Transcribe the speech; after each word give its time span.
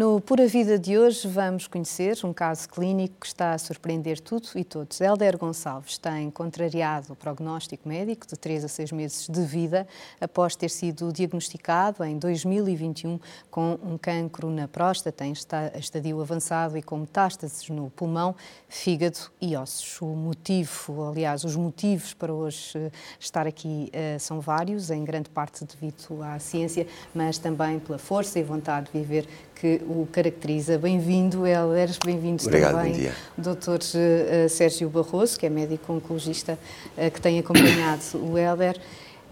No 0.00 0.18
Pura 0.18 0.46
Vida 0.46 0.78
de 0.78 0.96
hoje 0.96 1.28
vamos 1.28 1.66
conhecer 1.66 2.16
um 2.24 2.32
caso 2.32 2.66
clínico 2.70 3.16
que 3.20 3.26
está 3.26 3.52
a 3.52 3.58
surpreender 3.58 4.18
tudo 4.18 4.48
e 4.54 4.64
todos. 4.64 4.98
Helder 4.98 5.36
Gonçalves 5.36 5.98
tem 5.98 6.30
contrariado 6.30 7.12
o 7.12 7.14
prognóstico 7.16 7.86
médico 7.86 8.26
de 8.26 8.34
3 8.34 8.64
a 8.64 8.68
6 8.68 8.92
meses 8.92 9.28
de 9.28 9.42
vida 9.42 9.86
após 10.18 10.56
ter 10.56 10.70
sido 10.70 11.12
diagnosticado 11.12 12.02
em 12.02 12.16
2021 12.16 13.20
com 13.50 13.78
um 13.84 13.98
cancro 13.98 14.48
na 14.48 14.66
próstata 14.66 15.26
em 15.26 15.32
estadio 15.32 16.18
avançado 16.18 16.78
e 16.78 16.82
com 16.82 16.96
metástases 16.96 17.68
no 17.68 17.90
pulmão, 17.90 18.34
fígado 18.70 19.18
e 19.38 19.54
ossos. 19.54 20.00
O 20.00 20.06
motivo, 20.06 21.10
aliás, 21.10 21.44
os 21.44 21.56
motivos 21.56 22.14
para 22.14 22.32
hoje 22.32 22.72
eh, 22.74 22.90
estar 23.18 23.46
aqui 23.46 23.92
uh, 23.92 24.18
são 24.18 24.40
vários, 24.40 24.90
em 24.90 25.04
grande 25.04 25.28
parte 25.28 25.62
devido 25.62 26.22
à 26.22 26.38
ciência, 26.38 26.86
mas 27.14 27.36
também 27.36 27.78
pela 27.78 27.98
força 27.98 28.38
e 28.38 28.42
vontade 28.42 28.86
de 28.90 28.98
viver 28.98 29.28
que 29.60 29.82
o 29.90 30.06
caracteriza. 30.10 30.78
Bem-vindo, 30.78 31.46
Helder, 31.46 31.90
bem-vindos 32.04 32.46
também. 32.46 33.10
Dr. 33.36 33.80
Eh, 33.94 34.48
Sérgio 34.48 34.88
Barroso, 34.88 35.38
que 35.38 35.46
é 35.46 35.50
médico 35.50 35.92
oncologista 35.92 36.56
eh, 36.96 37.10
que 37.10 37.20
tem 37.20 37.38
acompanhado 37.40 38.02
o 38.14 38.38
Helder. 38.38 38.80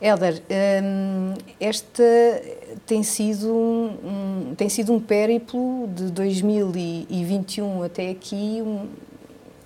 Helder, 0.01 0.43
um, 0.83 1.35
este 1.61 2.03
tem 2.87 3.03
sido 3.03 3.49
um, 3.49 4.51
um, 4.51 4.55
tem 4.57 4.69
sido 4.69 4.93
um 4.93 5.01
périplo 5.01 5.89
de 5.89 6.11
2021 6.11 7.83
até 7.83 8.11
aqui, 8.11 8.63
um, 8.65 8.87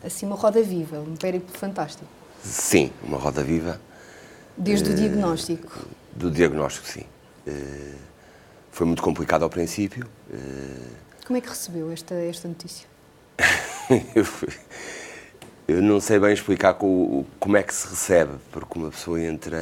assim, 0.03 0.25
uma 0.25 0.37
roda 0.37 0.63
viva, 0.63 1.01
um 1.01 1.17
périplo 1.17 1.57
fantástico. 1.57 2.09
Sim, 2.43 2.91
uma 3.03 3.19
roda 3.19 3.43
viva. 3.43 3.81
Desde 4.57 4.91
uh, 4.91 4.93
o 4.93 4.97
diagnóstico? 4.97 5.87
Do 6.15 6.31
diagnóstico, 6.31 6.87
sim. 6.87 7.05
Uh, 7.47 8.12
foi 8.73 8.87
muito 8.87 9.03
complicado 9.03 9.45
ao 9.45 9.51
princípio. 9.51 10.05
Como 11.25 11.37
é 11.37 11.41
que 11.41 11.49
recebeu 11.49 11.93
esta, 11.93 12.15
esta 12.15 12.49
notícia? 12.49 12.89
eu, 14.15 14.27
eu, 15.69 15.83
não 15.83 16.01
sei 16.01 16.19
bem 16.19 16.33
explicar 16.33 16.75
como, 16.75 17.25
como 17.39 17.57
é 17.57 17.63
que 17.63 17.73
se 17.73 17.87
recebe, 17.87 18.33
porque 18.51 18.79
uma 18.79 18.91
pessoa 18.91 19.21
entra 19.21 19.59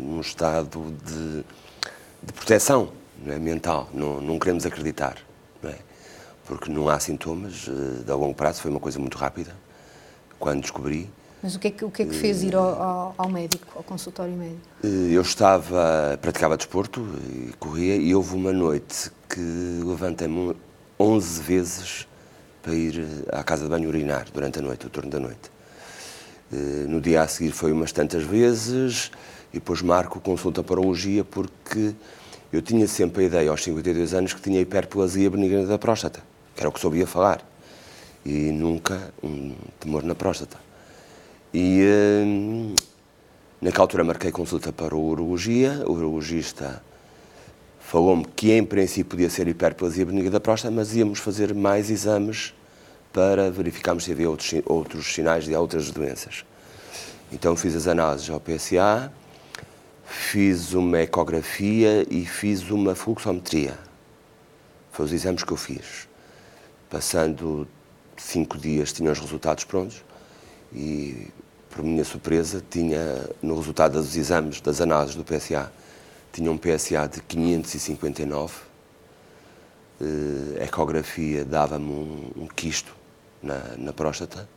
num 0.00 0.20
estado 0.20 0.96
de, 1.04 1.44
de 2.22 2.32
proteção 2.32 2.92
não 3.22 3.34
é, 3.34 3.38
mental, 3.38 3.88
não, 3.92 4.20
não 4.20 4.38
queremos 4.38 4.64
acreditar, 4.64 5.18
não 5.62 5.70
é? 5.70 5.76
porque 6.46 6.70
não 6.70 6.88
há 6.88 6.98
sintomas 6.98 7.68
eh, 7.68 8.04
de 8.04 8.12
longo 8.12 8.34
prazo, 8.34 8.62
foi 8.62 8.70
uma 8.70 8.80
coisa 8.80 8.98
muito 8.98 9.18
rápida, 9.18 9.54
quando 10.38 10.62
descobri. 10.62 11.10
Mas 11.42 11.54
o 11.54 11.58
que 11.58 11.68
é 11.68 11.70
que, 11.70 11.84
o 11.84 11.90
que, 11.90 12.02
é 12.02 12.06
que 12.06 12.14
fez 12.14 12.42
ir 12.42 12.56
ao, 12.56 13.14
ao, 13.16 13.28
médico, 13.28 13.66
ao 13.76 13.82
consultório 13.84 14.34
médico? 14.34 14.60
Eh, 14.82 15.12
eu 15.12 15.22
estava, 15.22 16.18
praticava 16.20 16.56
desporto 16.56 17.06
e 17.30 17.52
corria 17.58 17.94
e 17.94 18.12
houve 18.12 18.34
uma 18.34 18.52
noite 18.52 19.10
que 19.28 19.40
levantei-me 19.84 20.56
11 20.98 21.42
vezes 21.42 22.08
para 22.60 22.74
ir 22.74 22.98
eh, 22.98 23.38
à 23.38 23.44
casa 23.44 23.64
de 23.64 23.70
banho 23.70 23.88
urinar 23.88 24.26
durante 24.34 24.58
a 24.58 24.62
noite, 24.62 24.86
o 24.86 24.90
turno 24.90 25.10
da 25.10 25.20
noite. 25.20 25.50
Eh, 26.52 26.86
no 26.88 27.00
dia 27.00 27.22
a 27.22 27.28
seguir 27.28 27.52
foi 27.52 27.70
umas 27.70 27.92
tantas 27.92 28.24
vezes 28.24 29.12
e 29.52 29.58
depois 29.58 29.80
marco 29.80 30.20
consulta 30.20 30.64
para 30.64 30.80
urologia 30.80 31.22
porque 31.22 31.94
eu 32.52 32.60
tinha 32.60 32.88
sempre 32.88 33.24
a 33.24 33.26
ideia 33.26 33.50
aos 33.50 33.62
52 33.62 34.12
anos 34.12 34.32
que 34.32 34.40
tinha 34.40 34.60
hiperplasia 34.60 35.30
benigna 35.30 35.64
da 35.66 35.78
próstata, 35.78 36.20
que 36.56 36.60
era 36.60 36.68
o 36.68 36.72
que 36.72 36.80
soubia 36.80 37.06
falar, 37.06 37.46
e 38.24 38.50
nunca 38.50 39.12
um 39.22 39.54
tumor 39.78 40.02
na 40.02 40.16
próstata. 40.16 40.67
E 41.52 41.82
hum, 42.26 42.74
naquela 43.60 43.84
altura 43.84 44.04
marquei 44.04 44.30
consulta 44.30 44.72
para 44.72 44.94
o 44.94 45.08
urologia, 45.08 45.82
o 45.86 45.92
urologista 45.92 46.82
falou-me 47.80 48.24
que 48.36 48.52
em 48.52 48.62
princípio 48.62 49.06
podia 49.06 49.30
ser 49.30 49.48
hiperplasia 49.48 50.04
benigna 50.04 50.30
da 50.30 50.40
próstata, 50.40 50.74
mas 50.74 50.94
íamos 50.94 51.20
fazer 51.20 51.54
mais 51.54 51.88
exames 51.88 52.52
para 53.12 53.50
verificarmos 53.50 54.04
se 54.04 54.12
havia 54.12 54.28
outros, 54.28 54.52
outros 54.66 55.06
sinais 55.14 55.44
de 55.44 55.54
outras 55.54 55.90
doenças. 55.90 56.44
Então 57.32 57.56
fiz 57.56 57.74
as 57.74 57.86
análises 57.86 58.28
ao 58.28 58.38
PSA, 58.38 59.10
fiz 60.04 60.74
uma 60.74 61.00
ecografia 61.00 62.06
e 62.10 62.26
fiz 62.26 62.70
uma 62.70 62.94
fluxometria. 62.94 63.74
Foi 64.92 65.06
os 65.06 65.12
exames 65.12 65.42
que 65.42 65.52
eu 65.52 65.56
fiz. 65.56 66.06
Passando 66.90 67.66
cinco 68.18 68.58
dias 68.58 68.92
tinha 68.92 69.10
os 69.10 69.18
resultados 69.18 69.64
prontos 69.64 70.02
e, 70.72 71.28
por 71.70 71.82
minha 71.82 72.04
surpresa, 72.04 72.62
tinha, 72.68 73.28
no 73.42 73.56
resultado 73.56 73.94
dos 73.94 74.16
exames, 74.16 74.60
das 74.60 74.80
análises 74.80 75.14
do 75.14 75.24
PSA, 75.24 75.70
tinha 76.32 76.50
um 76.50 76.58
PSA 76.58 77.08
de 77.08 77.20
559, 77.22 78.68
a 80.60 80.64
ecografia 80.64 81.44
dava-me 81.44 81.90
um, 81.90 82.42
um, 82.42 82.46
quisto 82.46 82.94
na, 83.42 83.60
na 83.76 83.92
próstata 83.92 84.48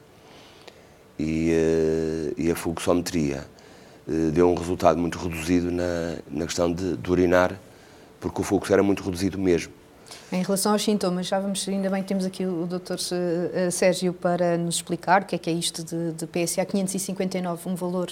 e, 1.17 1.51
eh, 1.51 2.33
e, 2.38 2.51
a 2.51 2.55
fluxometria 2.55 3.47
eh, 4.07 4.29
deu 4.31 4.50
um 4.50 4.55
resultado 4.55 5.00
muito 5.00 5.17
reduzido 5.17 5.71
na, 5.71 6.17
na 6.29 6.45
questão 6.45 6.71
de, 6.71 6.95
de 6.95 7.11
urinar, 7.11 7.59
porque 8.19 8.41
o 8.41 8.44
fluxo 8.44 8.71
era 8.71 8.83
muito 8.83 9.03
reduzido 9.03 9.38
mesmo. 9.39 9.73
Em 10.31 10.41
relação 10.41 10.72
aos 10.72 10.83
sintomas, 10.83 11.27
já 11.27 11.39
vamos, 11.39 11.67
ainda 11.67 11.89
bem 11.89 12.01
que 12.01 12.07
temos 12.07 12.25
aqui 12.25 12.45
o 12.45 12.66
Dr. 12.66 12.95
Eh, 13.53 13.72
Sérgio 13.72 14.13
para 14.13 14.57
nos 14.57 14.75
explicar 14.75 15.23
o 15.23 15.25
que 15.25 15.35
é 15.35 15.38
que 15.38 15.49
é 15.49 15.53
isto 15.53 15.83
de, 15.83 16.13
de 16.13 16.25
PSA 16.27 16.66
559, 16.66 17.69
um 17.69 17.75
valor 17.75 18.09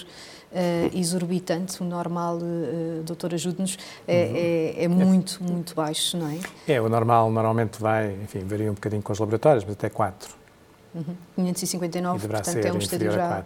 uh, 0.52 0.98
exorbitante, 0.98 1.82
o 1.82 1.84
normal, 1.84 2.36
uh, 2.36 3.02
doutor, 3.04 3.34
ajude-nos, 3.34 3.78
é, 4.06 4.12
uhum. 4.12 4.36
é, 4.36 4.84
é, 4.84 4.88
muito, 4.88 5.42
muito 5.42 5.74
baixo, 5.74 6.16
não 6.16 6.28
é? 6.28 6.38
É, 6.68 6.80
o 6.80 6.88
normal 6.88 7.30
normalmente 7.30 7.80
vai, 7.80 8.16
enfim, 8.22 8.40
varia 8.40 8.70
um 8.70 8.74
bocadinho 8.74 9.02
com 9.02 9.12
os 9.12 9.18
laboratórios, 9.18 9.64
mas 9.64 9.74
até 9.74 9.88
4. 9.88 10.39
Uhum. 10.94 11.14
559, 11.36 12.28
portanto, 12.28 12.64
é 12.64 12.72
um 12.72 12.78
estadio 12.78 13.12
já... 13.12 13.44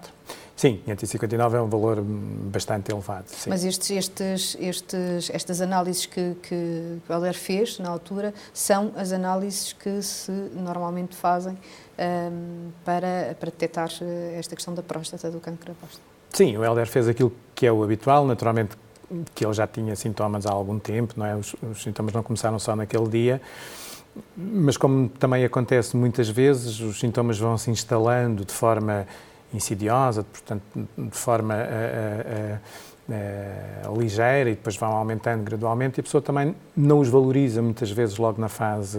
Sim, 0.56 0.80
559 0.84 1.56
é 1.56 1.60
um 1.60 1.68
valor 1.68 2.00
bastante 2.00 2.90
elevado. 2.92 3.24
Sim. 3.26 3.50
Mas 3.50 3.64
estes, 3.64 3.90
estes, 3.90 4.56
estes, 4.60 5.30
estas 5.30 5.60
análises 5.60 6.06
que, 6.06 6.36
que 6.42 6.98
o 7.08 7.12
Helder 7.12 7.34
fez 7.34 7.78
na 7.80 7.90
altura 7.90 8.32
são 8.52 8.92
as 8.96 9.10
análises 9.10 9.72
que 9.72 10.00
se 10.00 10.30
normalmente 10.30 11.16
fazem 11.16 11.58
um, 11.98 12.70
para, 12.84 13.36
para 13.38 13.50
detectar 13.50 13.88
eh, 14.00 14.36
esta 14.38 14.54
questão 14.54 14.72
da 14.74 14.82
próstata, 14.82 15.28
do 15.28 15.40
câncer 15.40 15.66
da 15.66 15.74
próstata. 15.74 16.04
Sim, 16.32 16.56
o 16.56 16.64
Helder 16.64 16.86
fez 16.86 17.08
aquilo 17.08 17.32
que 17.54 17.66
é 17.66 17.72
o 17.72 17.82
habitual, 17.82 18.24
naturalmente 18.24 18.76
que 19.34 19.44
ele 19.44 19.52
já 19.52 19.66
tinha 19.66 19.94
sintomas 19.96 20.46
há 20.46 20.52
algum 20.52 20.78
tempo, 20.78 21.14
não 21.16 21.26
é? 21.26 21.36
Os, 21.36 21.54
os 21.62 21.82
sintomas 21.82 22.12
não 22.12 22.22
começaram 22.22 22.58
só 22.58 22.74
naquele 22.74 23.08
dia, 23.08 23.40
mas 24.36 24.76
como 24.76 25.08
também 25.08 25.44
acontece 25.44 25.96
muitas 25.96 26.28
vezes, 26.28 26.80
os 26.80 27.00
sintomas 27.00 27.38
vão 27.38 27.56
se 27.58 27.70
instalando 27.70 28.44
de 28.44 28.52
forma 28.52 29.06
insidiosa, 29.52 30.24
portanto, 30.24 30.62
de 30.98 31.16
forma 31.16 31.54
uh, 31.54 32.58
uh, 33.12 33.92
uh, 33.94 34.00
ligeira 34.00 34.50
e 34.50 34.54
depois 34.54 34.76
vão 34.76 34.90
aumentando 34.90 35.44
gradualmente 35.44 35.98
e 35.98 36.00
a 36.00 36.02
pessoa 36.02 36.20
também 36.20 36.54
não 36.76 36.98
os 36.98 37.08
valoriza 37.08 37.62
muitas 37.62 37.90
vezes 37.90 38.16
logo 38.18 38.40
na 38.40 38.48
fase 38.48 38.98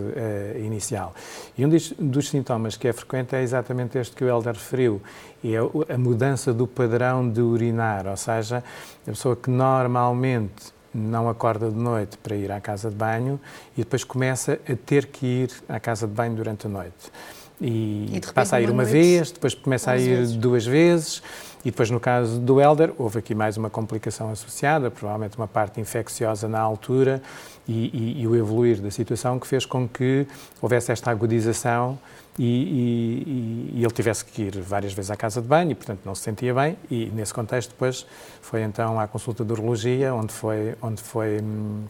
inicial. 0.63 1.13
E 1.57 1.65
um 1.65 1.69
dos, 1.69 1.91
dos, 1.99 2.29
sintomas 2.29 2.77
que 2.77 2.87
é 2.87 2.93
frequente 2.93 3.35
é 3.35 3.41
exatamente 3.41 3.97
este 3.97 4.15
que 4.15 4.23
o 4.23 4.27
Helder 4.27 4.53
referiu, 4.53 5.01
e 5.43 5.53
é 5.55 5.59
a 5.93 5.97
mudança 5.97 6.53
do 6.53 6.65
padrão 6.65 7.29
de 7.29 7.41
urinar, 7.41 8.07
ou 8.07 8.17
seja, 8.17 8.63
a 9.05 9.11
pessoa 9.11 9.35
que 9.35 9.49
normalmente 9.49 10.74
não 10.95 11.27
acorda 11.29 11.69
de 11.69 11.77
noite 11.77 12.17
para 12.17 12.35
ir 12.35 12.51
à 12.51 12.61
casa 12.61 12.89
de 12.89 12.95
banho 12.95 13.39
e 13.75 13.81
depois 13.81 14.03
começa 14.03 14.53
a 14.53 14.75
ter 14.85 15.07
que 15.07 15.25
ir 15.25 15.51
à 15.67 15.79
casa 15.79 16.07
de 16.07 16.13
banho 16.13 16.35
durante 16.35 16.67
a 16.67 16.69
noite 16.69 17.11
e, 17.59 18.09
e 18.13 18.21
passa 18.33 18.57
a 18.57 18.61
ir 18.61 18.65
uma, 18.65 18.83
uma 18.83 18.85
vez, 18.85 19.31
depois 19.31 19.53
começa 19.53 19.91
a 19.91 19.97
ir 19.97 20.15
vezes. 20.15 20.35
duas 20.35 20.65
vezes 20.65 21.21
e 21.63 21.71
depois 21.71 21.89
no 21.89 21.99
caso 21.99 22.39
do 22.39 22.61
Elder 22.61 22.93
houve 22.97 23.19
aqui 23.19 23.33
mais 23.33 23.57
uma 23.57 23.69
complicação 23.69 24.31
associada, 24.31 24.91
provavelmente 24.91 25.37
uma 25.37 25.47
parte 25.47 25.79
infecciosa 25.79 26.47
na 26.47 26.59
altura 26.59 27.21
e, 27.67 27.89
e, 28.17 28.21
e 28.21 28.27
o 28.27 28.35
evoluir 28.35 28.81
da 28.81 28.91
situação 28.91 29.39
que 29.39 29.47
fez 29.47 29.65
com 29.65 29.87
que 29.87 30.27
houvesse 30.61 30.91
esta 30.91 31.11
agudização 31.11 31.97
e, 32.37 33.71
e, 33.75 33.83
ele 33.83 33.93
tivesse 33.93 34.25
que 34.25 34.43
ir 34.43 34.59
várias 34.61 34.93
vezes 34.93 35.09
à 35.09 35.15
casa 35.15 35.41
de 35.41 35.47
banho 35.47 35.71
e, 35.71 35.75
portanto, 35.75 36.01
não 36.03 36.13
se 36.13 36.21
sentia 36.21 36.53
bem. 36.53 36.77
E, 36.91 37.05
nesse 37.07 37.33
contexto, 37.33 37.69
depois 37.69 38.05
foi 38.41 38.61
então 38.61 38.99
à 38.99 39.07
consulta 39.07 39.45
de 39.45 39.51
urologia, 39.53 40.13
onde 40.13 40.33
foi, 40.33 40.75
onde 40.81 41.01
foi 41.01 41.39
hum, 41.41 41.85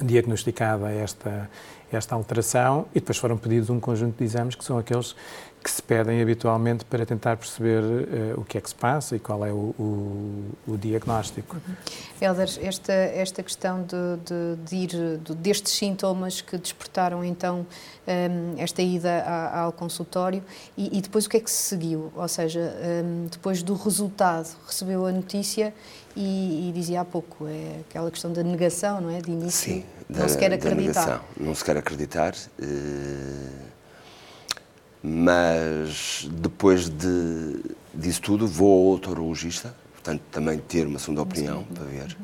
diagnosticada 0.00 0.90
esta, 0.90 1.48
esta 1.92 2.14
alteração 2.14 2.86
e 2.94 3.00
depois 3.00 3.18
foram 3.18 3.36
pedidos 3.36 3.70
um 3.70 3.80
conjunto 3.80 4.18
de 4.18 4.24
exames 4.24 4.54
que 4.54 4.64
são 4.64 4.78
aqueles 4.78 5.14
que 5.62 5.70
se 5.70 5.82
pedem 5.82 6.22
habitualmente 6.22 6.84
para 6.86 7.04
tentar 7.04 7.36
perceber 7.36 7.82
uh, 7.82 8.40
o 8.40 8.44
que 8.44 8.56
é 8.56 8.60
que 8.60 8.68
se 8.68 8.74
passa 8.74 9.14
e 9.16 9.18
qual 9.18 9.44
é 9.44 9.52
o, 9.52 9.74
o, 9.78 10.44
o 10.66 10.78
diagnóstico. 10.78 11.56
Uhum. 11.56 11.74
Helder, 12.20 12.48
esta, 12.62 12.92
esta 12.92 13.42
questão 13.42 13.82
de, 13.82 13.96
de, 14.24 14.64
de 14.64 14.76
ir 14.76 15.18
de, 15.18 15.34
destes 15.34 15.74
sintomas 15.74 16.40
que 16.40 16.56
despertaram 16.56 17.22
então 17.22 17.60
um, 17.60 17.66
ehm, 18.06 18.54
esta 18.58 18.80
ida 18.80 19.22
a, 19.22 19.60
ao 19.60 19.72
consultório 19.72 20.42
e, 20.76 20.98
e, 20.98 21.00
depois 21.02 21.26
o 21.26 21.28
que 21.28 21.36
é 21.36 21.40
que 21.40 21.50
se 21.50 21.62
seguiu? 21.62 22.10
Ou 22.16 22.28
seja, 22.28 22.74
um, 23.04 23.26
depois 23.30 23.62
do 23.62 23.74
resultado, 23.74 24.48
recebeu 24.66 25.04
a 25.04 25.12
notícia 25.12 25.74
e, 26.16 26.68
e, 26.68 26.72
dizia 26.72 27.02
há 27.02 27.04
pouco, 27.04 27.46
é 27.46 27.80
aquela 27.88 28.10
questão 28.10 28.32
da 28.32 28.42
negação, 28.42 29.00
não 29.00 29.10
é? 29.10 29.20
De 29.20 29.30
início. 29.30 29.74
Sim, 29.74 29.84
da, 30.10 30.20
não 30.20 30.28
se 30.28 30.38
quer 30.38 30.52
acreditar. 30.52 31.24
Não 31.38 31.54
se 31.54 31.64
quer 31.64 31.76
acreditar. 31.76 32.34
Mas 35.02 36.28
depois 36.30 36.88
de, 36.88 37.62
disso 37.94 38.20
tudo 38.20 38.46
vou 38.46 38.88
ao 38.88 38.94
otorologista, 38.96 39.74
portanto 39.92 40.22
também 40.30 40.58
ter 40.58 40.86
uma 40.86 40.98
segunda 40.98 41.22
opinião 41.22 41.64
para 41.64 41.84
ver. 41.84 42.16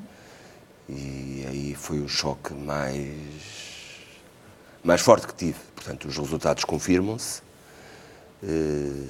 E 0.89 1.45
aí 1.49 1.75
foi 1.75 2.01
o 2.01 2.09
choque 2.09 2.53
mais, 2.53 3.13
mais 4.85 5.01
forte 5.01 5.27
que 5.27 5.35
tive. 5.35 5.59
Portanto, 5.75 6.07
os 6.07 6.17
resultados 6.17 6.65
confirmam-se. 6.65 7.41
Uh, 8.43 9.09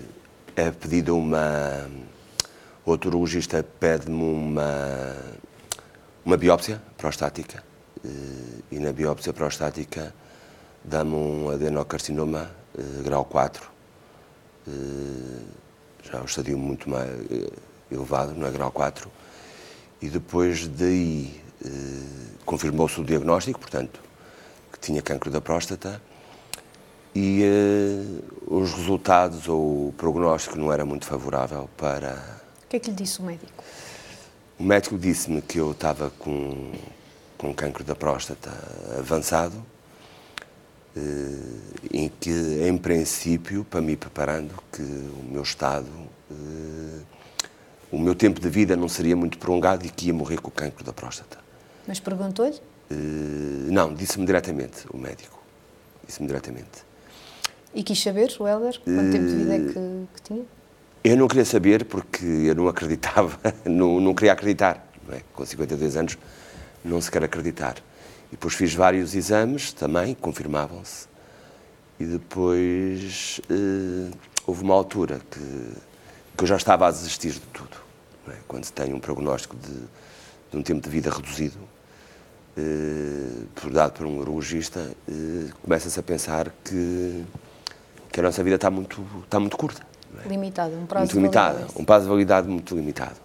é 0.54 0.70
pedida 0.70 1.12
uma. 1.12 1.86
O 2.84 2.92
otorologista 2.92 3.62
pede-me 3.78 4.22
uma, 4.22 5.16
uma 6.24 6.36
biópsia 6.36 6.80
prostática. 6.96 7.65
Uh, 8.04 8.62
e 8.70 8.78
na 8.78 8.92
biópsia 8.92 9.32
prostática 9.32 10.14
dá-me 10.84 11.14
um 11.14 11.50
adenocarcinoma 11.50 12.50
uh, 12.74 13.02
grau 13.02 13.24
4. 13.24 13.70
já 16.02 16.18
é 16.18 16.20
um 16.20 16.24
estadio 16.24 16.58
muito 16.58 16.88
mais 16.88 17.10
elevado, 17.90 18.34
não 18.34 18.46
é 18.46 18.50
grau 18.50 18.70
4. 18.70 19.10
E 20.02 20.08
depois 20.08 20.66
daí 20.68 21.40
confirmou-se 22.44 23.00
o 23.00 23.04
diagnóstico, 23.04 23.58
portanto, 23.58 24.00
que 24.72 24.78
tinha 24.78 25.00
cancro 25.02 25.30
da 25.30 25.40
próstata 25.40 26.00
e 27.14 27.42
os 28.46 28.74
resultados 28.74 29.48
ou 29.48 29.88
o 29.88 29.94
prognóstico 29.96 30.58
não 30.58 30.70
era 30.70 30.84
muito 30.84 31.06
favorável 31.06 31.68
para. 31.76 32.42
O 32.64 32.68
que 32.68 32.76
é 32.76 32.78
que 32.78 32.90
lhe 32.90 32.96
disse 32.96 33.20
o 33.20 33.22
médico? 33.22 33.64
O 34.58 34.62
médico 34.62 34.98
disse-me 34.98 35.40
que 35.40 35.58
eu 35.58 35.72
estava 35.72 36.10
com, 36.18 36.72
com 37.36 37.52
cancro 37.54 37.84
da 37.84 37.94
próstata 37.94 38.50
avançado, 38.98 39.56
uh, 40.96 41.60
em 41.92 42.08
que, 42.08 42.30
em 42.30 42.76
princípio, 42.76 43.64
para 43.64 43.80
me 43.80 43.96
preparando, 43.96 44.54
que 44.72 44.82
o 44.82 45.24
meu 45.30 45.42
estado, 45.42 45.88
uh, 46.30 47.02
o 47.92 47.98
meu 47.98 48.14
tempo 48.14 48.40
de 48.40 48.48
vida 48.48 48.76
não 48.76 48.88
seria 48.88 49.16
muito 49.16 49.38
prolongado 49.38 49.86
e 49.86 49.90
que 49.90 50.06
ia 50.06 50.14
morrer 50.14 50.40
com 50.40 50.48
o 50.48 50.52
cancro 50.52 50.84
da 50.84 50.92
próstata. 50.92 51.38
Mas 51.86 52.00
perguntou-lhe? 52.00 52.60
não, 53.68 53.92
disse-me 53.92 54.24
diretamente, 54.24 54.86
o 54.92 54.96
médico. 54.96 55.42
Disse-me 56.06 56.28
diretamente. 56.28 56.86
E 57.74 57.82
quis 57.82 58.00
saber, 58.00 58.34
o 58.38 58.46
Helder, 58.46 58.80
quanto 58.80 59.12
tempo 59.12 59.26
de 59.26 59.34
vida 59.34 59.54
é 59.54 59.58
que, 59.58 60.08
que, 60.14 60.22
tinha? 60.22 60.44
Eu 61.04 61.16
não 61.16 61.28
queria 61.28 61.44
saber 61.44 61.84
porque 61.84 62.24
eu 62.24 62.54
não 62.54 62.68
acreditava, 62.68 63.38
não, 63.66 64.00
não 64.00 64.14
queria 64.14 64.32
acreditar. 64.32 64.88
Não 65.06 65.14
é? 65.14 65.20
Com 65.34 65.44
52 65.44 65.96
anos 65.96 66.16
não 66.86 67.00
se 67.00 67.10
quer 67.10 67.24
acreditar. 67.24 67.76
E 68.28 68.32
depois 68.32 68.54
fiz 68.54 68.74
vários 68.74 69.14
exames 69.14 69.72
também, 69.72 70.14
confirmavam-se. 70.14 71.06
E 71.98 72.04
depois 72.04 73.40
eh, 73.48 74.10
houve 74.46 74.62
uma 74.62 74.74
altura 74.74 75.20
que, 75.30 75.40
que 76.36 76.44
eu 76.44 76.46
já 76.46 76.56
estava 76.56 76.86
a 76.88 76.90
desistir 76.90 77.32
de 77.32 77.40
tudo. 77.52 77.76
É? 78.28 78.34
Quando 78.46 78.64
se 78.64 78.72
tem 78.72 78.92
um 78.92 79.00
prognóstico 79.00 79.56
de, 79.56 79.72
de 80.50 80.56
um 80.56 80.62
tempo 80.62 80.80
de 80.82 80.90
vida 80.90 81.10
reduzido, 81.10 81.58
eh, 82.56 83.70
dado 83.70 83.92
por 83.92 84.06
um 84.06 84.18
urologista, 84.18 84.90
eh, 85.08 85.50
começa-se 85.62 85.98
a 85.98 86.02
pensar 86.02 86.52
que 86.64 87.24
que 88.16 88.20
a 88.20 88.22
nossa 88.22 88.42
vida 88.42 88.56
está 88.56 88.70
muito, 88.70 89.06
está 89.24 89.38
muito 89.38 89.58
curta. 89.58 89.82
É? 90.24 90.28
Limitada, 90.28 90.74
um 90.74 90.86
prazo 90.86 91.14
muito 91.20 91.30
de 91.30 91.38
validade. 91.38 91.72
um 91.76 91.84
prazo 91.84 92.04
de 92.04 92.10
validade 92.10 92.48
muito 92.48 92.74
limitado. 92.74 93.16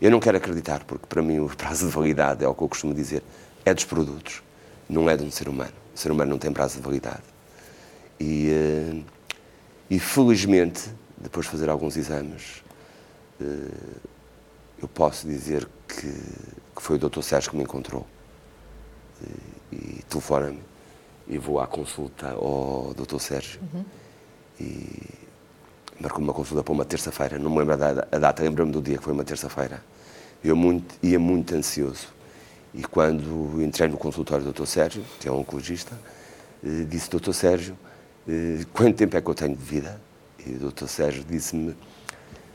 Eu 0.00 0.10
não 0.10 0.20
quero 0.20 0.36
acreditar, 0.36 0.84
porque 0.84 1.06
para 1.06 1.22
mim 1.22 1.38
o 1.40 1.48
prazo 1.48 1.86
de 1.86 1.92
validade, 1.92 2.44
é 2.44 2.48
o 2.48 2.54
que 2.54 2.62
eu 2.62 2.68
costumo 2.68 2.94
dizer, 2.94 3.22
é 3.64 3.72
dos 3.72 3.84
produtos, 3.84 4.42
não 4.88 5.08
é 5.08 5.16
de 5.16 5.24
um 5.24 5.30
ser 5.30 5.48
humano. 5.48 5.72
O 5.94 5.98
ser 5.98 6.12
humano 6.12 6.30
não 6.30 6.38
tem 6.38 6.52
prazo 6.52 6.76
de 6.76 6.82
validade. 6.82 7.22
E, 8.20 8.50
uh, 8.50 9.04
e 9.90 9.98
felizmente, 9.98 10.90
depois 11.16 11.46
de 11.46 11.52
fazer 11.52 11.70
alguns 11.70 11.96
exames, 11.96 12.62
uh, 13.40 14.00
eu 14.80 14.88
posso 14.88 15.26
dizer 15.26 15.66
que, 15.88 16.12
que, 16.76 16.82
foi 16.82 16.96
o 16.96 16.98
Dr. 16.98 17.22
Sérgio 17.22 17.50
que 17.50 17.56
me 17.56 17.62
encontrou. 17.62 18.06
Uh, 19.22 19.56
e 19.72 20.02
telefona-me 20.08 20.60
e 21.26 21.38
vou 21.38 21.58
à 21.58 21.66
consulta 21.66 22.30
ao 22.30 22.94
Dr. 22.94 23.18
Sérgio. 23.18 23.60
Uhum 23.72 23.84
e 24.60 25.00
marcou 26.00 26.22
uma 26.22 26.32
consulta 26.32 26.62
para 26.62 26.72
uma 26.72 26.84
terça-feira, 26.84 27.38
não 27.38 27.50
me 27.50 27.58
lembro 27.58 27.74
a 27.74 28.18
data, 28.18 28.42
lembro-me 28.42 28.72
do 28.72 28.82
dia 28.82 28.98
que 28.98 29.04
foi 29.04 29.12
uma 29.12 29.24
terça-feira. 29.24 29.82
Eu 30.44 30.54
muito, 30.54 30.94
ia 31.02 31.18
muito 31.18 31.54
ansioso. 31.54 32.08
E 32.74 32.82
quando 32.82 33.62
entrei 33.62 33.88
no 33.88 33.96
consultório 33.96 34.44
do 34.44 34.52
Dr. 34.52 34.66
Sérgio, 34.66 35.04
que 35.18 35.28
é 35.28 35.32
um 35.32 35.40
oncologista, 35.40 35.98
eh, 36.64 36.84
disse, 36.88 37.08
Dr. 37.08 37.32
Sérgio, 37.32 37.76
eh, 38.28 38.64
quanto 38.72 38.96
tempo 38.96 39.16
é 39.16 39.20
que 39.20 39.28
eu 39.28 39.34
tenho 39.34 39.56
de 39.56 39.64
vida? 39.64 40.00
E 40.46 40.52
o 40.56 40.70
Dr. 40.70 40.86
Sérgio 40.86 41.24
disse-me 41.24 41.74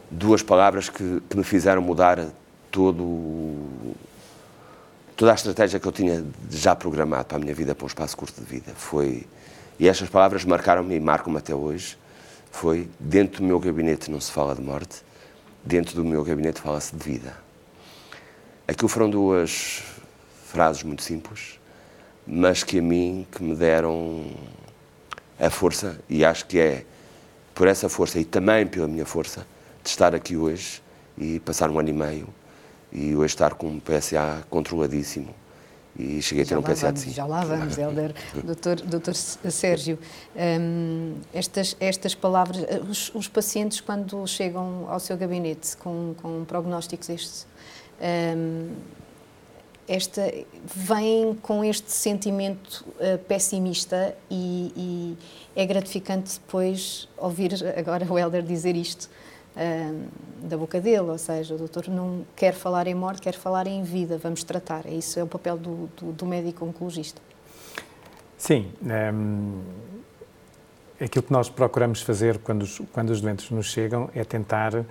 duas 0.10 0.44
palavras 0.44 0.90
que, 0.90 1.22
que, 1.28 1.36
me 1.36 1.44
fizeram 1.44 1.82
mudar 1.82 2.28
todo, 2.70 3.96
toda 5.16 5.32
a 5.32 5.36
estratégia 5.36 5.80
que 5.80 5.88
eu 5.88 5.92
tinha 5.92 6.24
já 6.50 6.76
programado 6.76 7.26
para 7.26 7.38
a 7.38 7.40
minha 7.40 7.56
vida, 7.56 7.74
para 7.74 7.86
um 7.86 7.88
espaço 7.88 8.16
curto 8.16 8.40
de 8.40 8.48
vida. 8.48 8.72
Foi 8.76 9.26
e 9.82 9.88
estas 9.88 10.10
palavras 10.10 10.46
marcaram-me 10.46 10.96
e 10.96 11.00
marcam-me 11.00 11.40
até 11.40 11.56
hoje. 11.56 11.98
Foi, 12.52 12.88
dentro 13.00 13.42
do 13.42 13.48
meu 13.48 13.60
gabinete 13.60 14.12
não 14.12 14.20
se 14.20 14.32
fala 14.32 14.54
de 14.54 14.62
morte, 14.62 15.04
dentro 15.64 15.96
do 15.96 16.06
meu 16.06 16.24
gabinete 16.24 16.62
fala-se 16.62 16.96
de 16.96 17.04
vida. 17.04 17.36
Aquilo 18.68 18.88
foram 18.88 19.10
duas 19.10 19.82
frases 20.46 20.84
muito 20.84 21.02
simples, 21.02 21.60
mas 22.28 22.64
que 22.64 22.78
a 22.80 22.82
mim, 22.82 23.26
que 23.32 23.42
me 23.42 23.56
deram 23.56 24.32
a 25.40 25.50
força, 25.50 26.00
e 26.08 26.24
acho 26.24 26.46
que 26.46 26.60
é 26.60 26.86
por 27.56 27.68
essa 27.68 27.90
força 27.90 28.20
e 28.20 28.26
também 28.26 28.68
pela 28.68 28.88
minha 28.88 29.06
força, 29.06 29.48
de 29.84 29.90
estar 29.90 30.14
aqui 30.14 30.38
hoje 30.38 30.84
e 31.18 31.40
passar 31.40 31.70
um 31.70 31.80
ano 31.80 31.90
e 31.90 31.94
meio 31.94 32.28
e 32.92 33.16
hoje 33.16 33.34
estar 33.34 33.56
com 33.56 33.68
um 33.68 33.80
PSA 33.80 34.46
controladíssimo 34.50 35.34
e 35.98 36.22
cheguei 36.22 36.44
a 36.44 36.48
ter 36.48 36.58
um 36.58 36.62
PSA 36.62 36.92
de 36.92 37.00
5. 37.00 37.14
Já 37.14 37.26
lá 37.26 37.44
vamos, 37.44 37.78
Helder. 37.78 38.14
doutor, 38.44 38.82
doutor 38.82 39.16
Sérgio, 39.16 40.00
um, 40.36 41.16
estas, 41.34 41.76
estas 41.80 42.16
palavras, 42.16 42.64
eh, 42.64 42.82
os, 42.88 43.14
os, 43.14 43.28
pacientes 43.28 43.82
quando 43.82 44.26
chegam 44.28 44.86
ao 44.90 45.00
seu 45.00 45.18
gabinete 45.18 45.76
com, 45.78 46.16
com 46.22 46.46
prognósticos 46.46 47.10
estes, 47.10 47.48
um, 48.38 48.70
esta, 49.88 50.34
vêm 50.64 51.36
com 51.42 51.64
este 51.64 51.92
sentimento 51.92 52.86
uh, 52.96 53.18
pessimista 53.28 54.16
e, 54.30 54.72
e, 54.76 55.18
é 55.56 55.66
gratificante 55.66 56.40
depois 56.40 57.10
ouvir 57.18 57.54
agora 57.78 58.06
o 58.10 58.18
Helder 58.18 58.42
dizer 58.42 58.76
isto 58.76 59.10
da 60.42 60.58
boca 60.58 60.80
dele, 60.80 61.00
ou 61.00 61.18
seja, 61.18 61.56
o 61.56 61.58
doutor 61.58 61.88
não 61.90 62.26
quer 62.36 62.54
falar 62.54 62.88
em 62.88 62.96
morte, 62.96 63.22
quer 63.22 63.34
falar 63.34 63.68
em 63.68 63.84
vida, 63.84 64.18
vamos 64.18 64.44
tratar. 64.44 64.86
É 64.86 64.92
isso 64.92 65.20
é 65.20 65.24
o 65.24 65.28
papel 65.28 65.58
do, 65.58 65.90
do, 65.98 66.12
do 66.14 66.26
médico 66.26 66.66
oncologista. 66.66 67.22
Sim. 68.38 68.72
Aquilo 71.00 71.24
que 71.24 71.32
nós 71.32 71.50
procuramos 71.50 72.02
fazer 72.02 72.38
quando 72.40 72.64
os, 72.64 72.82
quando 72.92 73.10
os 73.10 73.22
doentes 73.22 73.50
nos 73.52 73.68
chegam 73.68 74.10
é 74.16 74.24
tentar 74.24 74.74
uh, 74.76 74.86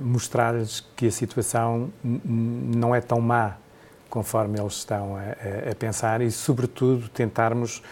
mostrar-lhes 0.00 0.80
que 0.96 1.06
a 1.06 1.10
situação 1.10 1.90
não 2.02 2.94
é 2.94 3.00
tão 3.00 3.20
má 3.20 3.56
conforme 4.08 4.58
eles 4.58 4.74
estão 4.74 5.16
a, 5.16 5.70
a 5.70 5.74
pensar 5.74 6.20
e, 6.20 6.30
sobretudo, 6.30 7.08
tentarmos 7.08 7.82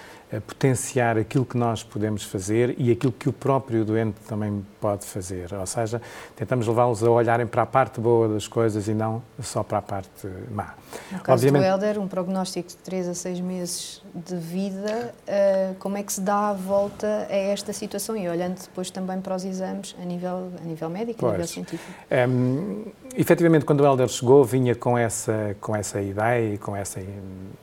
potenciar 0.47 1.17
aquilo 1.17 1.45
que 1.45 1.57
nós 1.57 1.83
podemos 1.83 2.25
fazer 2.25 2.75
e 2.79 2.91
aquilo 2.91 3.13
que 3.13 3.29
o 3.29 3.33
próprio 3.33 3.85
doente 3.85 4.17
também 4.27 4.65
pode 4.81 5.05
fazer. 5.07 5.53
Ou 5.55 5.67
seja, 5.67 6.01
tentamos 6.37 6.67
levá-los 6.67 7.03
a 7.03 7.11
olharem 7.11 7.47
para 7.47 7.63
a 7.63 7.67
parte 7.67 8.01
boa 8.01 8.29
das 8.29 8.49
coisas 8.49 8.89
e 8.89 8.95
não 8.95 9.23
só 9.41 9.63
para 9.63 9.79
a 9.79 9.83
parte 9.83 10.29
má. 10.51 10.75
No 11.11 11.21
caso 11.21 11.47
Obviamente, 11.47 11.63
do 11.63 11.67
Helder, 11.67 12.01
um 12.01 12.09
prognóstico 12.09 12.69
de 12.69 12.77
3 12.77 13.09
a 13.09 13.15
6 13.15 13.41
meses 13.41 14.03
de 14.15 14.37
vida, 14.37 15.15
uh, 15.27 15.75
como 15.79 15.97
é 15.97 16.03
que 16.03 16.13
se 16.13 16.21
dá 16.21 16.51
a 16.51 16.53
volta 16.53 17.27
a 17.29 17.35
esta 17.35 17.73
situação? 17.73 18.17
E 18.17 18.29
olhando 18.29 18.61
depois 18.61 18.91
também 18.91 19.21
para 19.21 19.35
os 19.35 19.45
exames 19.45 19.95
a 20.01 20.05
nível, 20.05 20.51
a 20.61 20.65
nível 20.65 20.89
médico, 20.89 21.21
pois. 21.21 21.31
a 21.31 21.37
nível 21.37 21.49
científico. 21.49 21.93
Um, 22.29 22.85
efetivamente, 23.17 23.65
quando 23.65 23.81
o 23.81 23.87
Helder 23.87 24.09
chegou, 24.09 24.45
vinha 24.45 24.75
com 24.75 24.97
essa, 24.97 25.57
com 25.61 25.75
essa 25.75 26.01
ideia 26.01 26.55
e 26.55 26.59
com 26.59 26.77
essa 26.77 27.01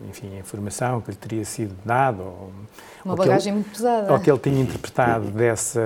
enfim, 0.07 0.37
informação 0.37 1.01
que 1.01 1.11
lhe 1.11 1.17
teria 1.17 1.45
sido 1.45 1.75
dada. 1.85 2.23
Uma 3.03 3.15
bagagem 3.15 3.51
ele, 3.51 3.61
muito 3.61 3.71
pesada. 3.71 4.13
Ou 4.13 4.19
que 4.19 4.29
ele 4.29 4.39
tinha 4.39 4.61
interpretado 4.61 5.27
dessa, 5.31 5.81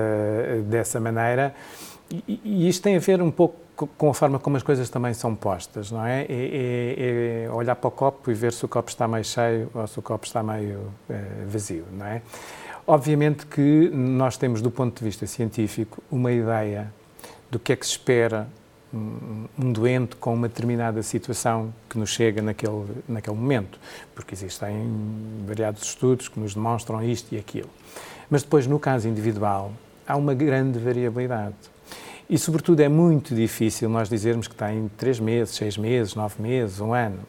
dessa 0.65 1.00
maneira. 1.00 1.55
E, 2.12 2.39
e 2.43 2.69
isto 2.69 2.84
tem 2.84 2.95
a 2.95 3.00
ver 3.00 3.22
um 3.22 3.31
pouco 3.31 3.65
com 3.98 4.10
a 4.10 4.13
forma 4.13 4.39
como 4.39 4.55
as 4.55 4.63
coisas 4.63 4.89
também 4.89 5.13
são 5.13 5.36
postas, 5.36 5.91
não 5.91 6.05
é? 6.05 6.22
É, 6.22 6.25
é? 6.29 7.45
é, 7.45 7.51
olhar 7.51 7.75
para 7.75 7.88
o 7.88 7.91
copo 7.91 8.31
e 8.31 8.34
ver 8.34 8.53
se 8.53 8.63
o 8.63 8.67
copo 8.67 8.89
está 8.89 9.07
meio 9.07 9.25
cheio 9.25 9.69
ou 9.74 9.86
se 9.86 10.00
o 10.00 10.01
copo 10.01 10.25
está 10.25 10.41
meio 10.41 10.93
é, 11.10 11.22
vazio, 11.45 11.86
não 11.91 12.05
é? 12.05 12.22
Obviamente 12.88 13.45
que 13.45 13.89
nós 13.91 14.38
temos, 14.38 14.62
do 14.62 14.72
ponto 14.72 15.00
de 15.00 15.03
vista 15.03 15.25
científico, 15.25 16.01
uma 16.10 16.31
ideia 16.31 16.93
do 17.50 17.60
que 17.60 17.74
é 17.74 17.75
que 17.75 17.86
se 17.86 17.93
espera 17.93 18.48
um 18.94 19.72
doente 19.74 20.15
com 20.15 20.34
uma 20.34 20.48
determinada 20.48 21.01
situação 21.04 21.74
que 21.89 21.98
nos 21.98 22.10
chega 22.10 22.42
naquele, 22.42 23.04
naquele 23.08 23.36
momento, 23.36 23.80
porque 24.13 24.34
existem 24.34 24.89
variados 25.46 25.84
estudos 25.84 26.27
que 26.27 26.39
nos 26.39 26.54
demonstram 26.54 27.04
isto 27.04 27.34
e 27.34 27.38
aquilo. 27.38 27.70
Mas 28.30 28.44
depois, 28.44 28.65
no 28.65 28.80
caso 28.80 29.08
individual, 29.08 29.72
há 30.08 30.15
uma 30.15 30.34
grande 30.34 30.80
variabilidade. 30.80 31.56
E, 32.27 32.39
sobretudo, 32.39 32.79
é 32.79 32.89
muito 32.89 33.36
difícil 33.36 33.88
nós 33.88 34.10
dizermos 34.10 34.48
que 34.48 34.55
tem 34.55 34.89
três 34.98 35.20
meses, 35.20 35.53
seis 35.53 35.77
meses, 35.77 36.15
nove 36.15 36.41
meses, 36.41 36.79
um 36.79 36.91
ano. 36.91 37.20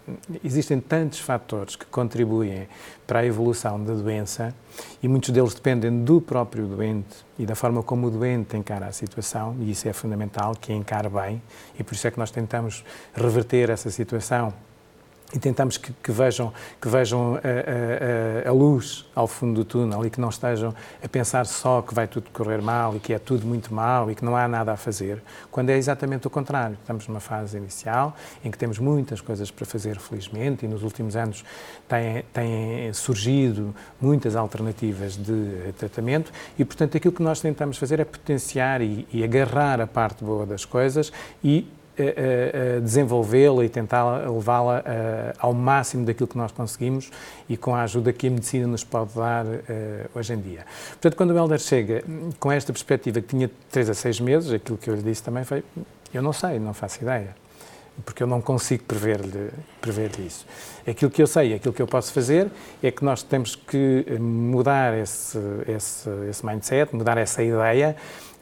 Existem 0.43 0.81
tantos 0.81 1.19
fatores 1.19 1.77
que 1.77 1.85
contribuem 1.85 2.67
para 3.07 3.19
a 3.19 3.27
evolução 3.27 3.83
da 3.85 3.93
doença 3.93 4.55
e 5.03 5.07
muitos 5.07 5.29
deles 5.29 5.53
dependem 5.53 6.03
do 6.03 6.19
próprio 6.19 6.67
doente 6.67 7.27
e 7.39 7.45
da 7.45 7.55
forma 7.55 7.83
como 7.83 8.07
o 8.07 8.11
doente 8.11 8.57
encara 8.57 8.87
a 8.87 8.93
situação, 8.93 9.55
e 9.61 9.71
isso 9.71 9.87
é 9.87 9.93
fundamental, 9.93 10.55
que 10.59 10.73
encare 10.73 11.11
bem, 11.11 11.43
e 11.79 11.85
por 11.85 11.95
isso 11.95 12.07
é 12.07 12.11
que 12.11 12.19
nós 12.19 12.31
tentamos 12.31 12.83
reverter 13.15 13.69
essa 13.69 13.91
situação 13.91 14.55
e 15.35 15.39
tentamos 15.39 15.77
que, 15.77 15.93
que, 15.93 16.13
vejam, 16.13 16.53
que 16.81 16.89
vejam 16.89 17.35
a, 17.35 18.47
a, 18.47 18.49
a, 18.49 18.53
luz 18.53 19.05
ao 19.15 19.27
fundo 19.27 19.55
do 19.55 19.65
túnel 19.65 20.07
e 20.07 20.11
que 20.11 20.21
não 20.21 20.29
estejam 20.29 20.73
a 21.03 21.09
pensar 21.09 21.47
só 21.47 21.83
que 21.83 21.93
vai 21.93 22.07
tudo 22.07 22.31
correr 22.31 22.63
mal 22.63 22.95
e 22.95 23.01
que 23.01 23.13
é 23.13 23.19
tudo 23.19 23.45
muito 23.45 23.75
mal 23.75 24.11
e 24.11 24.15
que 24.15 24.25
não 24.25 24.37
há 24.37 24.47
nada 24.47 24.73
a 24.73 24.77
fazer, 24.77 25.21
quando 25.51 25.71
é 25.71 25.77
exatamente 25.77 26.27
o 26.27 26.31
contrário. 26.31 26.77
Estamos 26.81 27.09
numa 27.09 27.19
fase 27.21 27.57
inicial 27.57 28.17
em 28.45 28.51
que 28.51 28.59
temos 28.59 28.79
muitas 28.79 29.21
coisas 29.21 29.51
para 29.51 29.67
fazer, 29.67 29.99
felizmente, 29.99 30.65
e 30.65 30.69
nos 30.69 30.83
últimos 30.83 31.17
anos 31.17 31.45
têm, 31.89 32.23
têm 32.33 32.93
surgido 32.93 33.75
muitas 34.01 34.37
alternativas 34.37 35.17
de 35.17 35.73
tratamento 35.77 36.31
e, 36.57 36.65
portanto, 36.65 36.97
aquilo 36.97 37.13
que 37.13 37.23
nós 37.23 37.41
tentamos 37.41 37.79
fazer 37.79 37.99
é 37.99 38.05
potenciar 38.05 38.81
e, 38.81 39.07
e 39.13 39.25
agarrar 39.25 39.81
a 39.81 39.87
parte 39.87 40.23
boa 40.23 40.47
das 40.47 40.65
coisas 40.65 41.13
e 41.43 41.67
desenvolvê-la 42.83 43.65
e 43.65 43.69
tentar 43.69 44.29
levá-la 44.29 44.85
ao 45.39 45.53
máximo 45.53 46.05
daquilo 46.05 46.27
que 46.27 46.37
nós 46.37 46.53
conseguimos 46.53 47.11
e 47.49 47.57
com 47.57 47.75
a 47.75 47.83
ajuda 47.83 48.13
que 48.13 48.27
a 48.27 48.31
medicina 48.31 48.67
nos 48.67 48.85
pode 48.85 49.15
dar 49.15 49.45
hoje 50.15 50.35
em 50.35 50.41
dia. 50.41 50.67
Portanto, 50.91 51.17
quando 51.17 51.31
o 51.31 51.39
Helder 51.39 51.59
chega 51.59 52.05
com 52.39 52.53
esta 52.53 52.73
perspectiva 52.73 53.21
que 53.21 53.29
tinha 53.29 53.51
3 53.71 53.91
a 53.91 53.95
6 53.95 54.21
meses, 54.21 54.53
aquilo 54.53 54.79
que 54.79 54.91
eu 54.91 54.95
lhe 54.95 55.03
disse 55.03 55.23
também 55.23 55.45
foi, 55.45 55.65
eu 56.13 56.23
não 56.23 56.33
sei, 56.33 56.59
não 56.59 56.73
faço 56.75 57.03
ideia, 57.03 57.35
porque 58.05 58.23
eu 58.23 58.27
não 58.27 58.41
consigo 58.41 58.85
prever, 58.85 59.21
prever 59.81 60.11
isso. 60.19 60.47
Aquilo 60.87 61.11
que 61.11 61.23
eu 61.23 61.27
sei, 61.27 61.55
aquilo 61.55 61.73
que 61.73 61.81
eu 61.81 61.87
posso 61.87 62.13
fazer 62.13 62.51
é 62.83 62.91
que 62.91 63.05
nós 63.05 63.23
temos 63.23 63.57
que 63.57 64.05
mudar 64.21 64.97
esse, 64.97 65.39
esse, 65.67 66.09
esse 66.29 66.45
mindset, 66.45 66.95
mudar 66.95 67.17
essa 67.19 67.43
ideia 67.43 67.97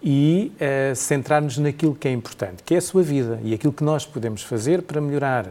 e 0.04 0.52
uh, 0.61 0.94
centrar-nos 0.94 1.56
naquilo 1.56 1.94
que 1.94 2.06
é 2.06 2.12
importante, 2.12 2.62
que 2.62 2.75
é 2.75 2.76
a 2.76 2.82
sua 2.82 3.02
vida 3.02 3.40
e 3.42 3.54
aquilo 3.54 3.73
que 3.73 3.82
nós 3.82 4.04
podemos 4.04 4.42
fazer 4.42 4.82
para 4.82 5.00
melhorar 5.00 5.46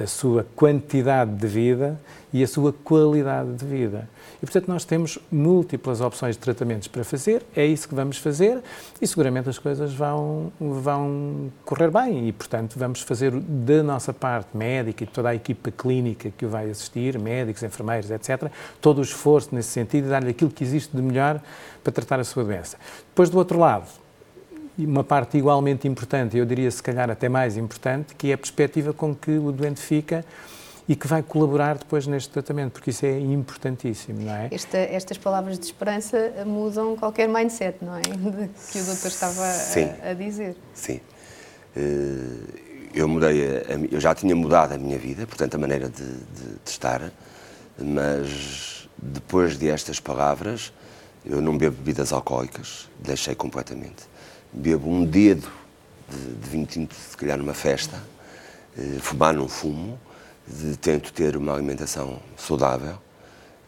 a 0.00 0.06
sua 0.06 0.46
quantidade 0.54 1.34
de 1.34 1.46
vida 1.46 1.98
e 2.32 2.42
a 2.42 2.46
sua 2.46 2.72
qualidade 2.72 3.54
de 3.54 3.64
vida. 3.64 4.08
E, 4.36 4.40
portanto, 4.40 4.68
nós 4.68 4.84
temos 4.84 5.18
múltiplas 5.32 6.00
opções 6.00 6.36
de 6.36 6.42
tratamentos 6.42 6.86
para 6.88 7.02
fazer, 7.02 7.42
é 7.56 7.64
isso 7.64 7.88
que 7.88 7.94
vamos 7.94 8.18
fazer 8.18 8.62
e 9.00 9.06
seguramente 9.06 9.48
as 9.48 9.58
coisas 9.58 9.94
vão, 9.94 10.52
vão 10.60 11.50
correr 11.64 11.90
bem 11.90 12.28
e, 12.28 12.32
portanto, 12.32 12.78
vamos 12.78 13.00
fazer 13.00 13.32
da 13.32 13.82
nossa 13.82 14.12
parte 14.12 14.54
médica 14.54 15.04
e 15.04 15.06
toda 15.06 15.30
a 15.30 15.34
equipa 15.34 15.70
clínica 15.70 16.30
que 16.36 16.44
o 16.44 16.48
vai 16.48 16.68
assistir, 16.68 17.18
médicos, 17.18 17.62
enfermeiros, 17.62 18.10
etc., 18.10 18.50
todo 18.80 18.98
o 18.98 19.02
esforço 19.02 19.54
nesse 19.54 19.70
sentido 19.70 20.06
e 20.06 20.10
dar-lhe 20.10 20.30
aquilo 20.30 20.50
que 20.50 20.62
existe 20.62 20.94
de 20.94 21.02
melhor 21.02 21.40
para 21.82 21.92
tratar 21.92 22.20
a 22.20 22.24
sua 22.24 22.44
doença. 22.44 22.76
Depois, 23.08 23.30
do 23.30 23.38
outro 23.38 23.58
lado, 23.58 23.86
uma 24.78 25.04
parte 25.04 25.38
igualmente 25.38 25.88
importante, 25.88 26.36
eu 26.36 26.44
diria 26.44 26.70
se 26.70 26.82
calhar 26.82 27.10
até 27.10 27.28
mais 27.28 27.56
importante, 27.56 28.14
que 28.14 28.30
é 28.30 28.34
a 28.34 28.38
perspectiva 28.38 28.92
com 28.92 29.14
que 29.14 29.30
o 29.30 29.50
doente 29.52 29.80
fica 29.80 30.24
e 30.88 30.94
que 30.94 31.06
vai 31.06 31.22
colaborar 31.22 31.78
depois 31.78 32.06
neste 32.06 32.30
tratamento, 32.30 32.72
porque 32.72 32.90
isso 32.90 33.04
é 33.04 33.18
importantíssimo, 33.18 34.20
não 34.20 34.32
é? 34.32 34.48
Esta, 34.52 34.78
estas 34.78 35.18
palavras 35.18 35.58
de 35.58 35.66
esperança 35.66 36.32
mudam 36.46 36.96
qualquer 36.96 37.28
mindset, 37.28 37.78
não 37.82 37.96
é? 37.96 38.02
Que 38.70 38.78
o 38.78 38.84
doutor 38.84 39.08
estava 39.08 39.42
a, 39.42 40.10
a, 40.10 40.14
dizer. 40.14 40.56
Sim. 40.74 41.00
Eh, 41.76 42.90
eu 42.94 43.08
mudei, 43.08 43.42
a, 43.44 43.62
eu 43.90 44.00
já 44.00 44.14
tinha 44.14 44.36
mudado 44.36 44.74
a 44.74 44.78
minha 44.78 44.98
vida, 44.98 45.26
portanto 45.26 45.56
a 45.56 45.58
maneira 45.58 45.88
de, 45.88 46.04
de, 46.04 46.54
de 46.64 46.70
estar, 46.70 47.10
mas 47.78 48.88
depois 48.96 49.58
de 49.58 49.68
estas 49.68 49.98
palavras, 49.98 50.72
eu 51.24 51.42
não 51.42 51.58
bebo 51.58 51.76
bebidas 51.76 52.12
alcoólicas, 52.12 52.88
deixei 53.00 53.34
completamente. 53.34 54.04
Bebo 54.56 54.90
um 54.90 55.04
dedo 55.04 55.46
de, 56.08 56.34
de 56.34 56.48
vinho 56.48 56.66
tinto, 56.66 56.94
se 56.94 57.14
calhar 57.14 57.36
numa 57.36 57.52
festa, 57.52 58.02
eh, 58.78 58.98
fumar 59.00 59.34
não 59.34 59.46
fumo, 59.48 59.98
de, 60.46 60.76
tento 60.78 61.12
ter 61.12 61.36
uma 61.36 61.52
alimentação 61.52 62.20
saudável, 62.38 62.96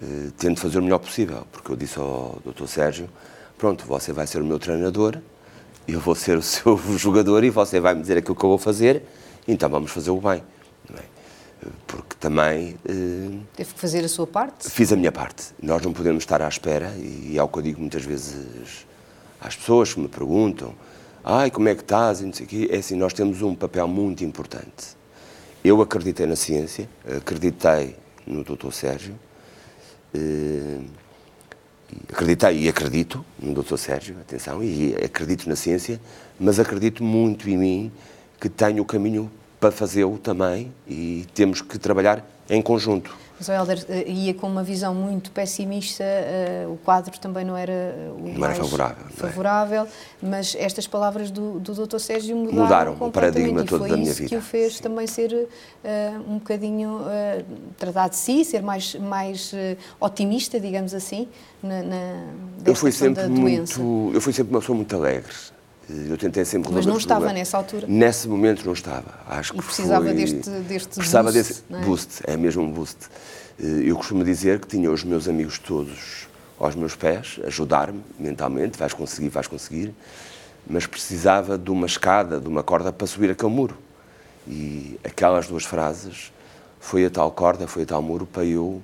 eh, 0.01 0.31
tento 0.39 0.61
fazer 0.61 0.79
o 0.79 0.83
melhor 0.83 0.99
possível, 0.99 1.47
porque 1.53 1.71
eu 1.71 1.77
disse 1.77 1.99
ao 1.99 2.41
Dr. 2.45 2.67
Sérgio, 2.67 3.11
pronto, 3.59 3.85
você 3.85 4.15
vai 4.15 4.27
ser 4.27 4.41
o 4.41 4.45
meu 4.45 4.59
treinador, 4.59 5.19
eu 5.87 6.01
vou 6.01 6.15
ser 6.15 6.39
o 6.39 6.43
seu 6.43 6.79
jogador 6.97 7.45
e 7.45 7.51
você 7.51 7.79
vai 7.81 7.95
me 7.95 8.01
dizer 8.01 8.17
aquilo 8.17 8.35
que 8.35 8.45
eu 8.45 8.49
vou 8.49 8.59
fazer, 8.59 9.03
então 9.47 9.69
vamos 9.69 9.91
fazer 9.91 10.11
o 10.11 10.21
bem. 10.21 10.43
É? 10.95 11.19
Porque 11.87 12.17
também... 12.19 12.77
Eh, 12.89 13.39
Teve 13.57 13.75
que 13.75 13.81
fazer 13.81 14.05
a 14.05 14.09
sua 14.09 14.27
parte? 14.27 14.71
Fiz 14.71 14.91
a 14.93 14.97
minha 14.97 15.13
parte. 15.13 15.47
Nós 15.63 15.83
não 15.83 15.93
podemos 15.93 16.23
estar 16.23 16.41
à 16.41 16.49
espera, 16.49 16.95
e 16.97 17.37
é 17.37 17.43
o 17.43 17.49
que 17.49 17.59
eu 17.59 17.63
digo 17.63 17.81
muitas 17.81 18.05
vezes 18.05 18.87
às 19.41 19.57
pessoas 19.57 19.95
que 19.95 20.01
me 20.01 20.09
perguntam, 20.09 20.75
ai, 21.25 21.51
como 21.51 21.69
é 21.69 21.75
que 21.75 21.83
estás, 21.83 22.21
e 22.21 22.27
não 22.27 22.33
sei 22.33 22.47
o 22.47 22.49
quê. 22.49 22.69
É 22.71 22.79
assim, 22.79 22.97
nós 22.97 23.13
temos 23.13 23.43
um 23.43 23.55
papel 23.55 23.87
muito 23.87 24.25
importante 24.25 24.99
eu 25.65 25.83
acreditei 25.83 26.27
na 26.27 26.37
ciência, 26.37 26.89
acreditei 27.17 27.97
no 28.27 28.45
Dr. 28.45 28.71
Sérgio, 28.71 29.15
eh, 30.15 30.81
acreditei 32.11 32.61
e 32.61 32.69
acredito 32.69 33.25
no 33.39 33.63
Dr. 33.63 33.77
Sérgio, 33.77 34.17
atenção, 34.21 34.63
e 34.63 34.95
acredito 34.97 35.49
na 35.49 35.57
ciência, 35.57 36.01
mas 36.39 36.59
acredito 36.59 37.03
muito 37.03 37.49
em 37.49 37.57
mim 37.57 37.93
que 38.41 38.49
tenho 38.49 38.83
o 38.83 38.87
caminho 38.87 39.31
para 39.59 39.73
fazê-lo 39.73 40.19
também 40.19 40.73
e 40.87 41.27
temos 41.35 41.61
que 41.61 41.79
trabalhar 41.79 42.25
em 42.49 42.63
conjunto. 42.63 43.15
O 43.41 43.53
Helder 43.53 43.85
eh, 43.89 44.11
ia 44.11 44.35
com 44.35 44.49
uma 44.49 44.65
visão 44.65 44.93
muito 44.95 45.31
pessimista, 45.31 46.03
uh, 46.03 46.73
o 46.73 46.77
quadro 46.79 47.17
também 47.21 47.45
não 47.45 47.57
era 47.57 47.73
eh, 47.73 48.11
o 48.11 48.29
não 48.29 48.39
mais 48.39 48.55
era 48.55 48.65
favorável, 48.65 49.07
favorável 49.11 49.83
é? 49.85 49.89
mas 50.21 50.57
estas 50.59 50.89
palavras 50.89 51.31
do, 51.31 51.61
do 51.61 51.87
Dr. 51.87 51.99
Sérgio 51.99 52.37
mudaram, 52.37 52.63
mudaram 52.65 52.93
o 52.95 53.13
paradigma 53.13 53.63
todo 53.65 53.87
da 53.87 53.97
minha 53.97 54.13
vida. 54.13 54.13
E 54.13 54.15
foi 54.15 54.27
isso 54.27 54.29
que 54.29 54.37
o 54.37 54.41
fez 54.43 54.77
Sim. 54.77 54.83
também 54.83 55.07
ser 55.07 55.33
uh, 55.33 56.33
um 56.33 56.39
bocadinho, 56.39 56.99
uh, 56.99 57.45
tratar 57.79 58.09
de 58.09 58.17
si, 58.17 58.45
ser 58.45 58.61
mais, 58.61 58.97
mais 58.97 59.53
otimista, 60.01 60.59
digamos 60.59 60.93
assim, 60.93 61.29
na, 61.63 61.83
na 61.83 61.99
eu 62.65 62.75
fui 62.75 62.91
sempre 62.91 63.29
muito, 63.29 64.11
Eu 64.13 64.21
fui 64.21 64.33
sempre 64.33 64.53
uma 64.53 64.61
pessoa 64.61 64.77
muito 64.77 64.95
alegre. 64.97 65.33
Eu 65.89 66.19
tentei 66.19 66.45
sempre 66.45 66.71
Mas 66.71 66.85
não 66.85 66.99
estava 66.99 67.33
nessa 67.33 67.57
altura? 67.57 67.87
Nesse 67.89 68.29
momento 68.29 68.65
não 68.67 68.75
estava. 68.75 69.15
Acho 69.27 69.53
que 69.53 69.59
e 69.59 69.63
precisava 69.63 70.05
foi... 70.05 70.15
deste, 70.15 70.51
deste 70.51 70.89
precisava 70.97 71.33
boost, 71.33 71.49
desse 71.49 71.63
é? 71.71 71.81
boost, 71.81 72.23
é 72.25 72.37
mesmo 72.37 72.63
um 72.63 72.71
boost. 72.71 72.99
Eh, 73.59 73.85
eu 73.85 73.97
costumo 73.97 74.23
dizer 74.23 74.61
que 74.61 74.67
tinha 74.67 74.91
os 74.91 75.03
meus 75.03 75.27
amigos 75.29 75.59
todos 75.59 76.29
aos 76.59 76.75
meus 76.75 76.95
pés, 76.95 77.41
ajudar-me 77.47 78.03
mentalmente, 78.19 78.79
vais 78.79 78.93
conseguir, 78.93 79.31
vais 79.31 79.47
conseguir, 79.47 79.95
mas 80.69 80.87
precisava 80.87 81.57
de 81.57 81.71
uma 81.71 81.87
escada, 81.87 82.39
de 82.39 82.49
uma 82.49 82.63
corda 82.63 82.93
para 82.93 83.07
subir 83.07 83.31
aquele 83.31 83.53
muro. 83.53 83.77
E 84.47 84.99
aquelas 85.05 85.47
duas 85.47 85.65
frases 85.65 86.33
foi 86.81 87.07
a 87.07 87.11
tal 87.11 87.31
corda, 87.31 87.67
foi 87.67 87.85
a 87.85 87.87
tal 87.87 88.03
muro 88.03 88.27
para 88.27 88.45
eu 88.45 88.83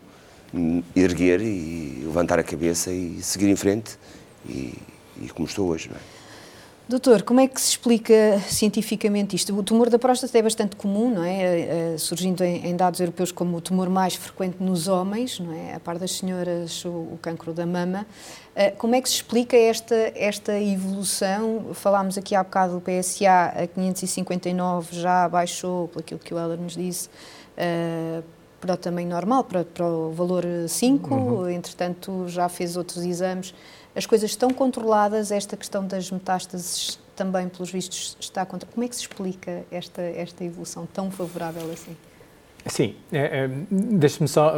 erguer 0.94 1.40
e 1.42 2.02
levantar 2.04 2.38
a 2.38 2.42
cabeça 2.42 2.90
e 2.90 3.18
seguir 3.22 3.48
em 3.48 3.56
frente 3.56 3.98
e, 4.48 4.74
e 5.20 5.28
como 5.34 5.46
estou 5.46 5.68
hoje, 5.68 5.88
não 5.90 5.96
é? 5.96 6.13
Doutor, 6.86 7.22
como 7.22 7.40
é 7.40 7.48
que 7.48 7.58
se 7.58 7.70
explica 7.70 8.38
cientificamente 8.46 9.34
isto? 9.34 9.58
O 9.58 9.62
tumor 9.62 9.88
da 9.88 9.98
próstata 9.98 10.36
é 10.36 10.42
bastante 10.42 10.76
comum, 10.76 11.08
não 11.08 11.24
é? 11.24 11.42
Eh, 11.42 11.94
eh, 11.94 11.98
surgindo 11.98 12.44
em, 12.44 12.76
dados 12.76 13.00
europeus 13.00 13.32
como 13.32 13.56
o 13.56 13.60
tumor 13.62 13.88
mais 13.88 14.14
frequente 14.16 14.56
nos 14.60 14.86
homens, 14.86 15.40
não 15.40 15.50
é? 15.50 15.76
A 15.76 15.80
par 15.80 15.98
das 15.98 16.12
senhoras, 16.12 16.84
o, 16.84 16.90
o 16.90 17.18
cancro 17.22 17.54
da 17.54 17.64
mama. 17.64 18.06
Eh, 18.54 18.70
como 18.72 18.94
é 18.94 19.00
que 19.00 19.08
se 19.08 19.14
explica 19.14 19.56
esta, 19.56 19.94
esta 20.14 20.60
evolução? 20.60 21.68
Falámos 21.72 22.18
aqui 22.18 22.34
há 22.34 22.44
bocado 22.44 22.74
do 22.74 22.82
PSA 22.82 23.54
a 23.62 23.66
559, 23.66 25.00
já 25.00 25.26
baixou, 25.26 25.88
pelo 25.88 26.00
aquilo 26.00 26.20
que 26.20 26.34
o 26.34 26.38
Heller 26.38 26.60
nos 26.60 26.74
disse, 26.74 27.08
para 28.60 28.74
o 28.74 28.76
tamanho 28.76 29.08
normal, 29.08 29.44
para, 29.44 29.64
para 29.64 29.86
o 29.86 30.12
valor 30.12 30.44
5, 30.68 31.14
uhum. 31.14 31.48
entretanto 31.48 32.28
já 32.28 32.46
fez 32.50 32.76
outros 32.76 33.04
exames 33.04 33.54
as 33.94 34.06
coisas 34.06 34.30
estão 34.30 34.50
controladas, 34.50 35.30
esta 35.30 35.56
questão 35.56 35.86
das 35.86 36.10
metástases 36.10 36.98
também, 37.14 37.48
pelos 37.48 37.70
vistos, 37.70 38.16
está 38.18 38.44
contra. 38.44 38.68
Como 38.68 38.84
é 38.84 38.88
que 38.88 38.96
se 38.96 39.02
explica 39.02 39.64
esta, 39.70 40.02
esta 40.02 40.44
evolução 40.44 40.86
tão 40.86 41.10
favorável 41.10 41.70
assim? 41.72 41.96
Sim, 42.66 42.96
é, 43.12 43.44
é, 43.44 43.50
deixe-me 43.70 44.26
só 44.26 44.52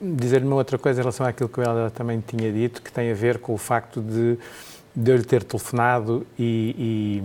dizer 0.00 0.42
uma 0.42 0.56
outra 0.56 0.78
coisa 0.78 1.00
em 1.00 1.02
relação 1.02 1.26
àquilo 1.26 1.48
que 1.48 1.60
ela 1.60 1.90
também 1.90 2.22
tinha 2.24 2.52
dito, 2.52 2.82
que 2.82 2.92
tem 2.92 3.10
a 3.10 3.14
ver 3.14 3.38
com 3.38 3.54
o 3.54 3.58
facto 3.58 4.00
de 4.00 4.38
de 4.96 5.10
eu 5.10 5.16
lhe 5.18 5.24
ter 5.24 5.44
telefonado 5.44 6.26
e, 6.38 7.22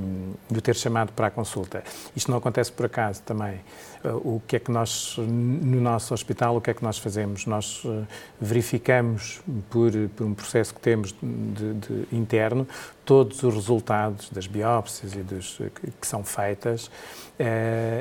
e 0.49 0.53
de 0.53 0.59
o 0.59 0.61
ter 0.61 0.75
chamado 0.75 1.13
para 1.13 1.27
a 1.27 1.31
consulta. 1.31 1.81
Isto 2.13 2.29
não 2.29 2.37
acontece 2.37 2.69
por 2.69 2.85
acaso 2.85 3.21
também. 3.23 3.61
O 4.03 4.41
que 4.45 4.57
é 4.57 4.59
que 4.59 4.71
nós, 4.71 5.15
no 5.17 5.79
nosso 5.79 6.13
hospital, 6.13 6.57
o 6.57 6.61
que 6.61 6.71
é 6.71 6.73
que 6.73 6.83
nós 6.83 6.97
fazemos? 6.97 7.45
Nós 7.45 7.83
eh, 7.85 8.03
verificamos, 8.41 9.41
por, 9.69 9.91
por 10.15 10.25
um 10.25 10.33
processo 10.33 10.73
que 10.73 10.81
temos 10.81 11.13
de, 11.21 11.73
de 11.75 12.15
interno, 12.15 12.67
todos 13.05 13.43
os 13.43 13.53
resultados 13.53 14.29
das 14.31 14.47
biópsias 14.47 15.13
e 15.13 15.19
dos, 15.19 15.57
que, 15.75 15.91
que 15.91 16.07
são 16.07 16.23
feitas 16.23 16.89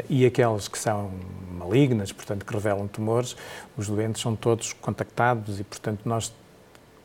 e 0.08 0.26
aquelas 0.26 0.68
que 0.68 0.78
são 0.78 1.10
malignas, 1.52 2.12
portanto, 2.12 2.44
que 2.44 2.52
revelam 2.52 2.86
tumores, 2.86 3.36
os 3.76 3.88
doentes 3.88 4.20
são 4.20 4.36
todos 4.36 4.72
contactados 4.74 5.60
e, 5.60 5.64
portanto, 5.64 6.00
nós 6.04 6.32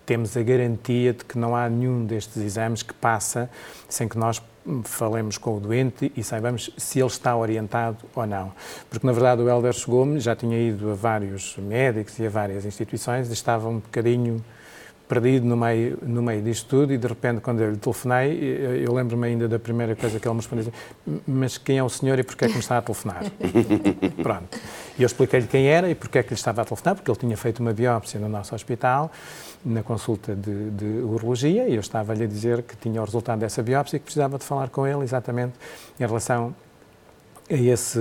temos 0.05 0.35
a 0.37 0.43
garantia 0.43 1.13
de 1.13 1.25
que 1.25 1.37
não 1.37 1.55
há 1.55 1.69
nenhum 1.69 2.05
destes 2.05 2.37
exames 2.37 2.83
que 2.83 2.93
passa 2.93 3.49
sem 3.89 4.07
que 4.07 4.17
nós 4.17 4.41
falemos 4.83 5.37
com 5.37 5.57
o 5.57 5.59
doente 5.59 6.11
e 6.15 6.23
saibamos 6.23 6.71
se 6.77 6.99
ele 6.99 7.07
está 7.07 7.35
orientado 7.35 7.97
ou 8.15 8.25
não. 8.25 8.51
Porque, 8.89 9.05
na 9.05 9.13
verdade, 9.13 9.41
o 9.41 9.49
Helder 9.49 9.73
chegou-me, 9.73 10.19
já 10.19 10.35
tinha 10.35 10.57
ido 10.57 10.91
a 10.91 10.95
vários 10.95 11.55
médicos 11.57 12.17
e 12.19 12.25
a 12.25 12.29
várias 12.29 12.65
instituições 12.65 13.29
e 13.29 13.33
estava 13.33 13.67
um 13.69 13.79
bocadinho 13.79 14.43
perdido 15.07 15.45
no 15.45 15.55
meio, 15.55 15.99
no 16.01 16.21
meio 16.21 16.41
disto 16.41 16.67
tudo 16.67 16.93
e 16.93 16.97
de 16.97 17.07
repente 17.07 17.41
quando 17.41 17.61
eu 17.61 17.71
lhe 17.71 17.77
telefonei, 17.77 18.83
eu 18.83 18.93
lembro-me 18.93 19.27
ainda 19.27 19.47
da 19.47 19.59
primeira 19.59 19.95
coisa 19.95 20.19
que 20.19 20.27
ele 20.27 20.33
me 20.33 20.41
respondeu, 20.41 20.73
mas 21.27 21.57
quem 21.57 21.77
é 21.77 21.83
o 21.83 21.89
senhor 21.89 22.17
e 22.17 22.23
porquê 22.23 22.45
é 22.45 22.47
que 22.47 22.53
me 22.53 22.59
está 22.59 22.77
a 22.77 22.81
telefonar? 22.81 23.23
Pronto. 24.21 24.57
E 24.97 25.03
eu 25.03 25.05
expliquei-lhe 25.05 25.47
quem 25.47 25.67
era 25.67 25.89
e 25.89 25.95
porquê 25.95 26.19
é 26.19 26.23
que 26.23 26.29
lhe 26.29 26.35
estava 26.35 26.61
a 26.61 26.65
telefonar, 26.65 26.95
porque 26.95 27.11
ele 27.11 27.19
tinha 27.19 27.37
feito 27.37 27.59
uma 27.59 27.73
biópsia 27.73 28.19
no 28.19 28.29
nosso 28.29 28.55
hospital, 28.55 29.11
na 29.63 29.83
consulta 29.83 30.35
de, 30.35 30.71
de 30.71 30.85
urologia, 31.03 31.67
e 31.67 31.75
eu 31.75 31.81
estava-lhe 31.81 32.23
a 32.23 32.27
dizer 32.27 32.63
que 32.63 32.75
tinha 32.75 33.01
o 33.01 33.05
resultado 33.05 33.39
dessa 33.39 33.61
biópsia 33.61 33.97
e 33.97 33.99
que 33.99 34.05
precisava 34.05 34.37
de 34.37 34.43
falar 34.43 34.69
com 34.69 34.87
ele 34.87 35.03
exatamente 35.03 35.53
em 35.99 36.05
relação 36.05 36.55
a 37.49 37.53
esse, 37.53 37.99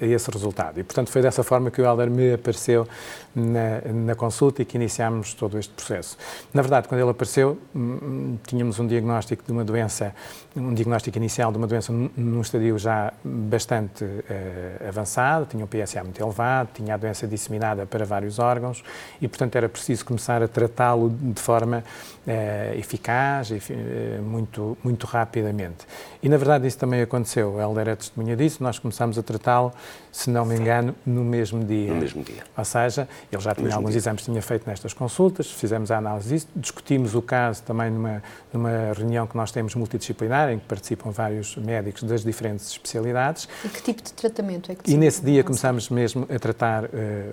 a 0.00 0.04
esse 0.04 0.30
resultado. 0.30 0.78
E, 0.78 0.82
portanto, 0.82 1.10
foi 1.10 1.22
dessa 1.22 1.42
forma 1.42 1.70
que 1.70 1.80
o 1.80 1.84
Helder 1.84 2.10
me 2.10 2.34
apareceu 2.34 2.86
na, 3.34 3.80
na, 3.90 4.14
consulta 4.14 4.60
e 4.60 4.64
que 4.64 4.76
iniciámos 4.76 5.32
todo 5.32 5.58
este 5.58 5.72
processo. 5.72 6.18
Na 6.52 6.60
verdade, 6.60 6.86
quando 6.86 7.00
ele 7.00 7.10
apareceu, 7.10 7.58
hum, 7.74 7.98
hum, 8.02 8.38
tínhamos 8.46 8.78
um 8.78 8.86
diagnóstico 8.86 9.42
de 9.44 9.50
uma 9.50 9.64
doença, 9.64 10.14
um 10.54 10.74
diagnóstico 10.74 11.16
inicial 11.16 11.50
de 11.50 11.56
uma 11.56 11.66
doença 11.66 11.90
num 11.90 12.42
estadio 12.42 12.78
já 12.78 13.12
bastante 13.24 14.04
uh, 14.04 14.88
avançado, 14.88 15.46
tinha 15.46 15.64
um 15.64 15.68
PSA 15.68 16.04
muito 16.04 16.22
elevado, 16.22 16.68
tinha 16.74 16.92
a 16.94 16.96
doença 16.98 17.26
disseminada 17.26 17.86
para 17.86 18.04
vários 18.04 18.38
órgãos 18.38 18.84
e, 19.20 19.26
portanto, 19.26 19.56
era 19.56 19.68
preciso 19.68 20.04
começar 20.04 20.42
a 20.42 20.48
tratá-lo 20.48 21.08
de 21.08 21.40
forma 21.40 21.82
uh, 22.26 22.78
eficaz 22.78 23.50
uh, 23.50 24.22
muito, 24.22 24.76
muito 24.84 25.06
rapidamente. 25.06 25.86
E, 26.22 26.28
na 26.28 26.36
verdade, 26.36 26.66
isso 26.66 26.76
também 26.76 27.00
aconteceu. 27.00 27.54
O 27.54 27.60
Helder 27.60 27.88
é 27.88 27.96
testemunha 27.96 28.36
disso, 28.36 28.62
nós 28.62 28.78
começámos 28.82 29.16
a 29.18 29.22
tratá-lo, 29.22 29.72
se 30.10 30.28
não 30.28 30.44
me 30.44 30.56
engano, 30.56 30.94
no 31.06 31.24
mesmo 31.24 31.64
dia. 31.64 31.94
No 31.94 32.00
mesmo 32.00 32.22
dia. 32.22 32.42
Ou 32.56 32.64
seja, 32.64 33.08
ele 33.30 33.40
já 33.40 33.54
tinha 33.54 33.74
alguns 33.74 33.92
dia. 33.92 33.98
exames 33.98 34.22
que 34.22 34.30
tinha 34.30 34.42
feito 34.42 34.68
nestas 34.68 34.92
consultas, 34.92 35.50
fizemos 35.50 35.90
a 35.90 35.98
análise 35.98 36.28
disso, 36.28 36.48
discutimos 36.54 37.14
o 37.14 37.22
caso 37.22 37.62
também 37.62 37.90
numa, 37.90 38.22
numa 38.52 38.92
reunião 38.94 39.26
que 39.26 39.36
nós 39.36 39.50
temos 39.50 39.74
multidisciplinar, 39.74 40.50
em 40.50 40.58
que 40.58 40.66
participam 40.66 41.10
vários 41.10 41.56
médicos 41.56 42.02
das 42.02 42.22
diferentes 42.22 42.70
especialidades. 42.70 43.48
E 43.64 43.68
que 43.68 43.82
tipo 43.82 44.02
de 44.02 44.12
tratamento 44.12 44.70
é 44.70 44.74
que 44.74 44.90
E 44.90 44.96
nesse 44.96 45.22
dia 45.22 45.42
começámos 45.42 45.88
mesmo 45.88 46.26
a 46.34 46.38
tratar 46.38 46.84
uh, 46.84 46.88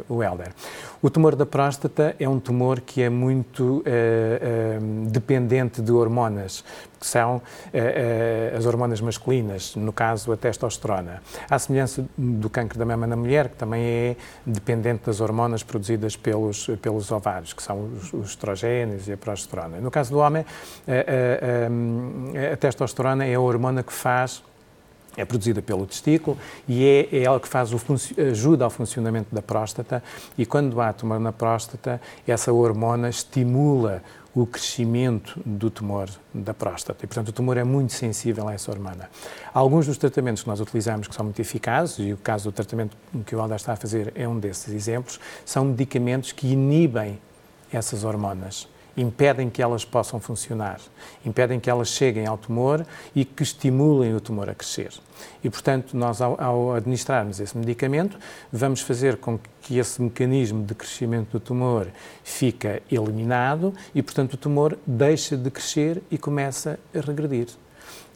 o 0.07 0.23
Helder. 0.23 0.53
O 1.01 1.09
tumor 1.09 1.35
da 1.35 1.45
próstata 1.45 2.15
é 2.19 2.29
um 2.29 2.39
tumor 2.39 2.81
que 2.81 3.01
é 3.01 3.09
muito 3.09 3.63
uh, 3.63 3.81
uh, 3.81 5.09
dependente 5.09 5.81
de 5.81 5.91
hormonas, 5.91 6.63
que 6.99 7.07
são 7.07 7.37
uh, 7.37 7.39
uh, 7.39 8.57
as 8.57 8.65
hormonas 8.65 8.99
masculinas, 9.01 9.75
no 9.75 9.93
caso 9.93 10.31
a 10.31 10.37
testosterona. 10.37 11.21
À 11.49 11.57
semelhança 11.57 12.05
do 12.17 12.49
cancro 12.49 12.77
da 12.77 12.85
mama 12.85 13.07
na 13.07 13.15
mulher, 13.15 13.49
que 13.49 13.55
também 13.55 13.81
é 13.81 14.15
dependente 14.45 15.05
das 15.05 15.21
hormonas 15.21 15.63
produzidas 15.63 16.15
pelos, 16.15 16.67
pelos 16.81 17.11
ovários, 17.11 17.53
que 17.53 17.63
são 17.63 17.85
os, 17.85 18.13
os 18.13 18.29
estrogénios 18.29 19.07
e 19.07 19.13
a 19.13 19.17
progesterona. 19.17 19.79
No 19.79 19.89
caso 19.89 20.11
do 20.11 20.19
homem, 20.19 20.45
a, 20.87 20.91
a, 22.49 22.53
a 22.53 22.57
testosterona 22.57 23.25
é 23.25 23.35
a 23.35 23.39
hormona 23.39 23.81
que 23.83 23.93
faz 23.93 24.43
é 25.17 25.25
produzida 25.25 25.61
pelo 25.61 25.85
testículo 25.85 26.37
e 26.67 26.85
é, 26.85 27.09
é 27.11 27.23
ela 27.23 27.39
que 27.39 27.47
faz 27.47 27.73
o 27.73 27.79
ajuda 28.31 28.63
ao 28.63 28.69
funcionamento 28.69 29.33
da 29.33 29.41
próstata 29.41 30.03
e 30.37 30.45
quando 30.45 30.79
há 30.79 30.93
tumor 30.93 31.19
na 31.19 31.31
próstata, 31.31 31.99
essa 32.27 32.53
hormona 32.53 33.09
estimula 33.09 34.01
o 34.35 34.45
crescimento 34.45 35.39
do 35.45 35.69
tumor 35.69 36.09
da 36.33 36.53
próstata. 36.53 37.03
E, 37.03 37.07
portanto, 37.07 37.29
o 37.29 37.31
tumor 37.31 37.57
é 37.57 37.63
muito 37.63 37.93
sensível 37.93 38.47
a 38.47 38.53
essa 38.53 38.71
hormona. 38.71 39.09
Alguns 39.53 39.87
dos 39.87 39.97
tratamentos 39.97 40.43
que 40.43 40.49
nós 40.49 40.59
utilizamos 40.59 41.07
que 41.07 41.15
são 41.15 41.25
muito 41.25 41.39
eficazes, 41.41 41.99
e 41.99 42.13
o 42.13 42.17
caso 42.17 42.51
do 42.51 42.53
tratamento 42.53 42.95
que 43.25 43.35
o 43.35 43.41
Alda 43.41 43.55
está 43.55 43.73
a 43.73 43.75
fazer 43.75 44.11
é 44.15 44.27
um 44.27 44.39
desses 44.39 44.73
exemplos, 44.73 45.19
são 45.43 45.65
medicamentos 45.65 46.31
que 46.31 46.47
inibem 46.47 47.19
essas 47.71 48.03
hormonas 48.03 48.67
impedem 48.95 49.49
que 49.49 49.61
elas 49.61 49.85
possam 49.85 50.19
funcionar, 50.19 50.79
impedem 51.25 51.59
que 51.59 51.69
elas 51.69 51.89
cheguem 51.89 52.25
ao 52.25 52.37
tumor 52.37 52.85
e 53.15 53.23
que 53.23 53.43
estimulem 53.43 54.15
o 54.15 54.21
tumor 54.21 54.49
a 54.49 54.55
crescer. 54.55 54.91
E, 55.43 55.49
portanto, 55.49 55.95
nós, 55.95 56.21
ao, 56.21 56.41
ao 56.41 56.73
administrarmos 56.73 57.39
esse 57.39 57.57
medicamento, 57.57 58.17
vamos 58.51 58.81
fazer 58.81 59.17
com 59.17 59.39
que 59.61 59.77
esse 59.77 60.01
mecanismo 60.01 60.65
de 60.65 60.73
crescimento 60.73 61.31
do 61.31 61.39
tumor 61.39 61.87
fica 62.23 62.81
eliminado 62.91 63.73
e, 63.93 64.01
portanto, 64.01 64.33
o 64.33 64.37
tumor 64.37 64.77
deixa 64.85 65.35
de 65.37 65.49
crescer 65.49 66.01
e 66.09 66.17
começa 66.17 66.79
a 66.93 66.99
regredir. 66.99 67.47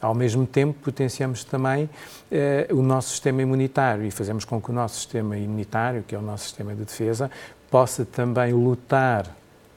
Ao 0.01 0.13
mesmo 0.13 0.45
tempo, 0.45 0.77
potenciamos 0.81 1.45
também 1.45 1.89
eh, 2.29 2.67
o 2.71 2.81
nosso 2.81 3.11
sistema 3.11 3.41
imunitário 3.41 4.05
e 4.05 4.11
fazemos 4.11 4.43
com 4.43 4.61
que 4.61 4.69
o 4.69 4.73
nosso 4.73 4.95
sistema 4.95 5.37
imunitário, 5.37 6.03
que 6.05 6.13
é 6.13 6.17
o 6.17 6.21
nosso 6.21 6.43
sistema 6.43 6.75
de 6.75 6.83
defesa, 6.83 7.31
possa 7.71 8.03
também 8.03 8.51
lutar 8.51 9.33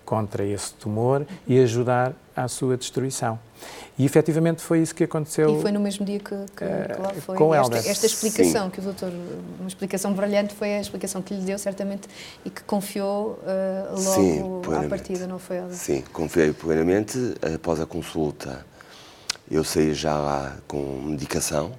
contra 0.06 0.44
esse 0.44 0.72
tumor 0.74 1.26
e 1.46 1.58
ajudar 1.58 2.14
à 2.34 2.46
sua 2.46 2.76
destruição. 2.76 3.38
E 3.98 4.04
efetivamente 4.04 4.62
foi 4.62 4.80
isso 4.80 4.94
que 4.94 5.04
aconteceu. 5.04 5.58
E 5.58 5.62
foi 5.62 5.72
no 5.72 5.80
mesmo 5.80 6.04
dia 6.06 6.20
que, 6.20 6.34
que, 6.54 6.64
que 6.64 7.00
lá 7.00 7.12
foi. 7.14 7.36
Com 7.36 7.54
esta, 7.54 7.76
esta 7.76 8.06
explicação 8.06 8.66
Sim. 8.66 8.70
que 8.70 8.80
o 8.80 8.82
doutor, 8.82 9.10
uma 9.58 9.68
explicação 9.68 10.12
brilhante, 10.12 10.54
foi 10.54 10.76
a 10.76 10.80
explicação 10.80 11.20
que 11.20 11.34
lhe 11.34 11.40
deu, 11.40 11.58
certamente, 11.58 12.06
e 12.44 12.50
que 12.50 12.62
confiou 12.62 13.40
uh, 13.42 13.92
logo 13.92 14.62
Sim, 14.64 14.74
à 14.76 14.88
partida, 14.88 15.26
não 15.26 15.38
foi, 15.38 15.56
Helder? 15.56 15.76
Sim, 15.76 16.04
confiei 16.12 16.52
plenamente. 16.52 17.18
Após 17.54 17.80
a 17.80 17.86
consulta, 17.86 18.64
eu 19.50 19.64
saí 19.64 19.92
já 19.92 20.16
lá 20.16 20.56
com 20.68 21.00
medicação. 21.02 21.72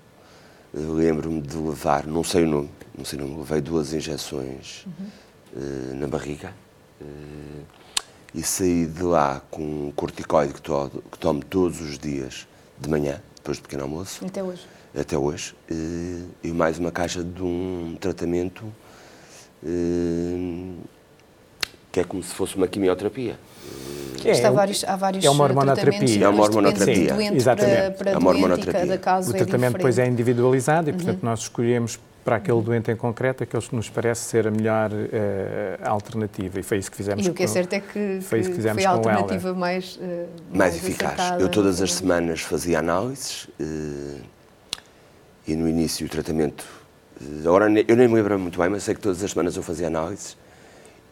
Lembro-me 0.73 1.41
de 1.41 1.55
levar, 1.55 2.05
não 2.05 2.23
sei 2.23 2.43
o 2.43 2.47
nome, 2.47 2.69
não 2.95 3.05
sei 3.05 3.17
o 3.19 3.21
nome, 3.21 3.37
levei 3.37 3.61
duas 3.61 3.93
injeções 3.93 4.85
uhum. 4.85 5.07
uh, 5.61 5.95
na 5.95 6.07
barriga. 6.07 6.51
Uh, 6.99 7.86
e 8.33 8.43
saí 8.43 8.85
de 8.85 9.03
lá 9.03 9.41
com 9.49 9.61
um 9.61 9.91
corticoide 9.95 10.53
que, 10.53 10.61
to, 10.61 11.03
que 11.11 11.17
tomo 11.17 11.43
todos 11.43 11.81
os 11.81 11.97
dias 11.97 12.47
de 12.79 12.89
manhã, 12.89 13.21
depois 13.35 13.57
do 13.57 13.63
pequeno 13.63 13.83
almoço. 13.83 14.23
Até 14.25 14.43
hoje? 14.43 14.67
Até 14.97 15.17
hoje. 15.17 15.55
E, 15.69 16.25
e 16.43 16.51
mais 16.51 16.77
uma 16.79 16.91
caixa 16.91 17.23
de 17.23 17.41
um 17.41 17.97
tratamento 17.99 18.65
e, 19.63 20.75
que 21.91 21.99
é 21.99 22.03
como 22.03 22.21
se 22.21 22.33
fosse 22.33 22.55
uma 22.55 22.67
quimioterapia. 22.67 23.39
É, 24.23 24.45
há 24.45 24.51
vários, 24.51 24.83
há 24.83 24.95
vários 24.95 25.23
é 25.23 25.29
uma 25.29 25.43
hormonoterapia. 25.43 26.25
É 26.25 26.29
uma 26.29 26.43
hormonoterapia. 26.43 27.33
Exatamente. 27.33 27.75
Para, 27.75 27.91
para 27.91 28.11
é 28.11 28.17
uma 28.17 28.29
hormonoterapia. 28.29 28.81
Cada 28.81 28.97
caso 28.97 29.31
o 29.31 29.35
é 29.35 29.37
tratamento 29.37 29.73
depois 29.73 29.97
é 29.97 30.07
individualizado 30.07 30.89
e, 30.89 30.93
portanto, 30.93 31.23
uhum. 31.23 31.29
nós 31.29 31.39
escolhemos 31.41 31.99
para 32.27 32.35
aquele 32.35 32.61
doente 32.61 32.91
em 32.91 32.95
concreto 32.97 33.41
aquele 33.41 33.63
que 33.63 33.73
nos 33.73 33.89
parece 33.89 34.25
ser 34.25 34.45
a 34.45 34.51
melhor 34.51 34.91
uh, 34.91 35.89
alternativa. 35.89 36.59
E 36.59 36.63
foi 36.63 36.77
isso 36.77 36.91
que 36.91 36.97
fizemos 36.97 37.25
e 37.25 37.29
o 37.29 37.33
que 37.33 37.43
é 37.43 37.47
certo 37.47 37.71
é 37.71 37.79
que, 37.79 38.19
foi, 38.21 38.41
que 38.41 38.61
foi 38.61 38.83
a 38.83 38.89
alternativa 38.89 39.53
mais, 39.53 39.95
uh, 39.95 39.99
mais, 40.49 40.73
mais 40.73 40.75
eficaz. 40.75 41.39
eu 41.39 41.47
todas 41.47 41.81
as 41.81 41.93
semanas 41.93 42.41
fazia 42.41 42.79
análises 42.79 43.45
uh, 43.61 44.21
e 45.47 45.55
no 45.55 45.69
início 45.69 46.05
o 46.05 46.09
tratamento 46.09 46.65
agora 47.45 47.71
eu 47.87 47.95
nem 47.95 48.09
me 48.09 48.15
lembro 48.15 48.37
muito 48.37 48.59
bem 48.59 48.67
mas 48.67 48.83
sei 48.83 48.93
que 48.93 48.99
todas 48.99 49.23
as 49.23 49.31
semanas 49.31 49.55
eu 49.55 49.63
fazia 49.63 49.87
análises 49.87 50.35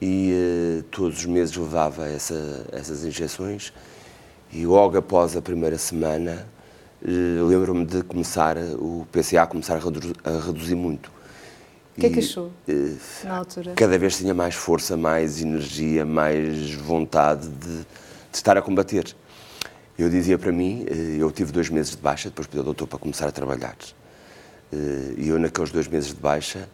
e 0.01 0.83
todos 0.91 1.19
os 1.19 1.25
meses 1.25 1.55
levava 1.55 2.09
essa, 2.09 2.65
essas 2.73 3.05
injeções 3.05 3.71
e 4.51 4.65
logo 4.65 4.97
após 4.97 5.37
a 5.37 5.41
primeira 5.41 5.77
semana 5.77 6.45
lembro-me 7.07 7.85
de 7.85 8.03
começar, 8.03 8.57
o 8.57 9.05
PCA 9.11 9.45
começar 9.45 9.75
a, 9.75 9.79
reduzir, 9.79 10.15
a 10.23 10.45
reduzir 10.45 10.75
muito. 10.75 11.11
O 11.95 12.01
que 12.01 12.07
é 12.07 12.09
que 12.09 12.19
achou 12.19 12.47
uh, 12.47 12.97
na 13.23 13.37
altura? 13.37 13.73
Cada 13.73 13.97
vez 13.97 14.17
tinha 14.17 14.33
mais 14.33 14.55
força, 14.55 14.97
mais 14.97 15.41
energia, 15.41 16.05
mais 16.05 16.73
vontade 16.73 17.47
de, 17.47 17.77
de 17.77 17.85
estar 18.33 18.57
a 18.57 18.61
combater. 18.61 19.15
Eu 19.97 20.09
dizia 20.09 20.37
para 20.37 20.51
mim, 20.51 20.83
uh, 20.83 20.93
eu 20.93 21.31
tive 21.31 21.51
dois 21.51 21.69
meses 21.69 21.95
de 21.95 22.01
baixa, 22.01 22.29
depois 22.29 22.47
pedi 22.47 22.57
ao 22.57 22.65
doutor 22.65 22.87
para 22.87 22.99
começar 22.99 23.27
a 23.27 23.31
trabalhar. 23.31 23.77
E 25.17 25.29
eu, 25.29 25.39
naqueles 25.39 25.71
dois 25.71 25.87
meses 25.87 26.09
de 26.09 26.19
baixa, 26.19 26.67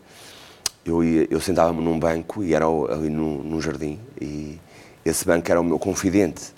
eu, 0.83 1.03
eu 1.03 1.39
sentava-me 1.39 1.83
num 1.83 1.99
banco 1.99 2.43
e 2.43 2.55
era 2.55 2.65
ali 2.65 3.09
num, 3.09 3.43
num 3.43 3.61
jardim, 3.61 3.99
e 4.19 4.59
esse 5.05 5.23
banco 5.23 5.51
era 5.51 5.61
o 5.61 5.63
meu 5.63 5.77
confidente 5.77 6.51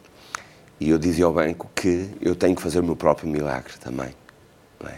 E 0.80 0.90
eu 0.90 0.98
dizia 0.98 1.26
ao 1.26 1.34
banco 1.34 1.70
que 1.76 2.10
eu 2.22 2.36
tenho 2.36 2.56
que 2.56 2.62
fazer 2.62 2.80
o 2.80 2.84
meu 2.84 2.96
próprio 2.96 3.30
milagre 3.30 3.74
também. 3.80 4.14
É? 4.86 4.96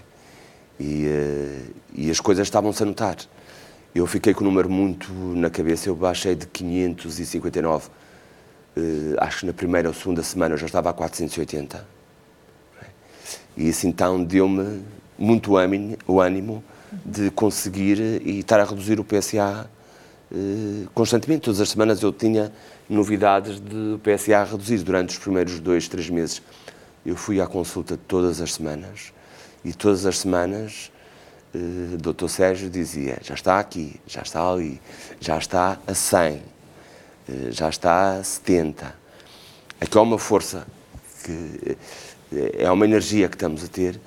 E, 0.79 1.05
uh, 1.05 1.75
e 1.93 2.09
as 2.09 2.19
coisas 2.19 2.47
estavam-se 2.47 2.81
a 2.81 2.85
notar. 2.85 3.17
Eu 3.93 4.05
fiquei 4.07 4.33
com 4.33 4.41
o 4.41 4.43
número 4.43 4.69
muito 4.69 5.11
na 5.13 5.49
cabeça, 5.49 5.87
eu 5.87 5.95
baixei 5.95 6.35
de 6.35 6.45
559. 6.47 7.87
Uh, 8.75 9.15
acho 9.19 9.41
que 9.41 9.45
na 9.45 9.53
primeira 9.53 9.87
ou 9.87 9.93
segunda 9.93 10.21
semana 10.23 10.55
eu 10.55 10.57
já 10.57 10.65
estava 10.65 10.89
a 10.89 10.93
480. 10.93 11.87
É? 12.81 12.85
E 13.55 13.69
isso 13.69 13.87
então 13.87 14.23
deu-me 14.23 14.83
muito 15.17 15.55
ânimo, 15.55 15.97
o 16.07 16.19
ânimo 16.19 16.63
de 17.05 17.29
conseguir 17.31 17.99
e 18.25 18.39
estar 18.39 18.59
a 18.59 18.63
reduzir 18.63 18.99
o 18.99 19.03
PSA 19.03 19.69
constantemente. 20.93 21.43
Todas 21.43 21.61
as 21.61 21.69
semanas 21.69 22.01
eu 22.01 22.11
tinha 22.11 22.51
novidades 22.89 23.59
de 23.59 23.99
PSA 24.03 24.37
a 24.37 24.43
reduzir 24.43 24.79
durante 24.83 25.09
os 25.09 25.17
primeiros 25.17 25.59
dois, 25.59 25.87
três 25.87 26.09
meses. 26.09 26.41
Eu 27.05 27.15
fui 27.15 27.39
à 27.39 27.47
consulta 27.47 27.99
todas 28.07 28.41
as 28.41 28.53
semanas 28.53 29.13
e 29.63 29.73
todas 29.73 30.05
as 30.05 30.19
semanas 30.19 30.91
o 31.53 31.95
uh, 31.95 32.13
Dr. 32.13 32.27
Sérgio 32.27 32.69
dizia: 32.69 33.17
já 33.21 33.33
está 33.33 33.59
aqui, 33.59 33.99
já 34.05 34.21
está 34.21 34.51
ali, 34.51 34.81
já 35.19 35.37
está 35.37 35.79
a 35.87 35.93
100, 35.93 36.33
uh, 36.33 36.41
já 37.51 37.69
está 37.69 38.17
a 38.17 38.23
70. 38.23 38.95
Aqui 39.79 39.97
há 39.97 40.01
uma 40.01 40.19
força, 40.19 40.65
que 41.23 41.77
eh, 42.33 42.63
é 42.63 42.71
uma 42.71 42.85
energia 42.85 43.27
que 43.27 43.35
estamos 43.35 43.63
a 43.63 43.67
ter 43.67 43.99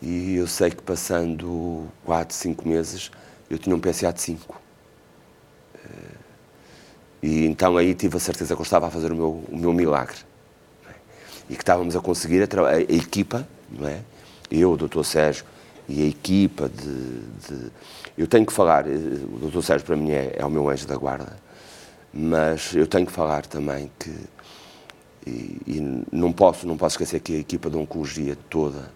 e 0.00 0.36
eu 0.36 0.46
sei 0.46 0.70
que 0.70 0.82
passando 0.82 1.86
4, 2.04 2.34
5 2.34 2.68
meses 2.68 3.10
eu 3.50 3.58
tinha 3.58 3.74
um 3.74 3.80
PSA 3.80 4.12
de 4.12 4.20
5. 4.20 4.65
E 7.22 7.46
então 7.46 7.76
aí 7.76 7.94
tive 7.94 8.16
a 8.16 8.20
certeza 8.20 8.54
que 8.54 8.60
eu 8.60 8.64
estava 8.64 8.86
a 8.86 8.90
fazer 8.90 9.12
o 9.12 9.16
meu, 9.16 9.44
o 9.50 9.56
meu 9.56 9.72
milagre. 9.72 10.18
É? 10.88 10.92
E 11.50 11.54
que 11.54 11.62
estávamos 11.62 11.96
a 11.96 12.00
conseguir, 12.00 12.42
a, 12.42 12.60
a, 12.60 12.70
a 12.74 12.80
equipa, 12.80 13.46
não 13.70 13.88
é? 13.88 14.00
eu, 14.50 14.72
o 14.72 14.76
Dr. 14.76 15.02
Sérgio 15.02 15.44
e 15.88 16.02
a 16.02 16.06
equipa 16.06 16.68
de, 16.68 17.20
de, 17.46 17.70
Eu 18.16 18.26
tenho 18.26 18.44
que 18.44 18.52
falar, 18.52 18.86
eh, 18.86 18.92
o 18.92 19.50
Dr. 19.50 19.62
Sérgio 19.62 19.86
para 19.86 19.96
mim 19.96 20.10
é, 20.10 20.34
é, 20.36 20.44
o 20.44 20.50
meu 20.50 20.68
anjo 20.68 20.86
da 20.86 20.96
guarda, 20.96 21.36
mas 22.12 22.74
eu 22.74 22.86
tenho 22.86 23.06
que 23.06 23.12
falar 23.12 23.46
também 23.46 23.90
que. 23.98 24.14
E, 25.26 25.60
e 25.66 26.04
não, 26.12 26.32
posso, 26.32 26.66
não 26.66 26.76
posso 26.76 26.94
esquecer 26.94 27.20
que 27.20 27.34
a 27.34 27.38
equipa 27.38 27.68
de 27.68 27.76
oncologia 27.76 28.36
toda, 28.48 28.92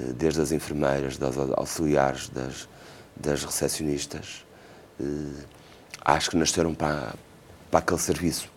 eh, 0.00 0.12
desde 0.16 0.40
as 0.40 0.52
enfermeiras, 0.52 1.16
das 1.16 1.36
auxiliares, 1.36 2.28
das, 2.28 2.68
das 3.16 3.44
recepcionistas, 3.44 4.44
eh, 5.00 5.04
acho 6.04 6.30
que 6.30 6.36
nasceram 6.36 6.74
para, 6.74 7.14
para 7.70 7.80
aquele 7.80 8.00
serviço. 8.00 8.48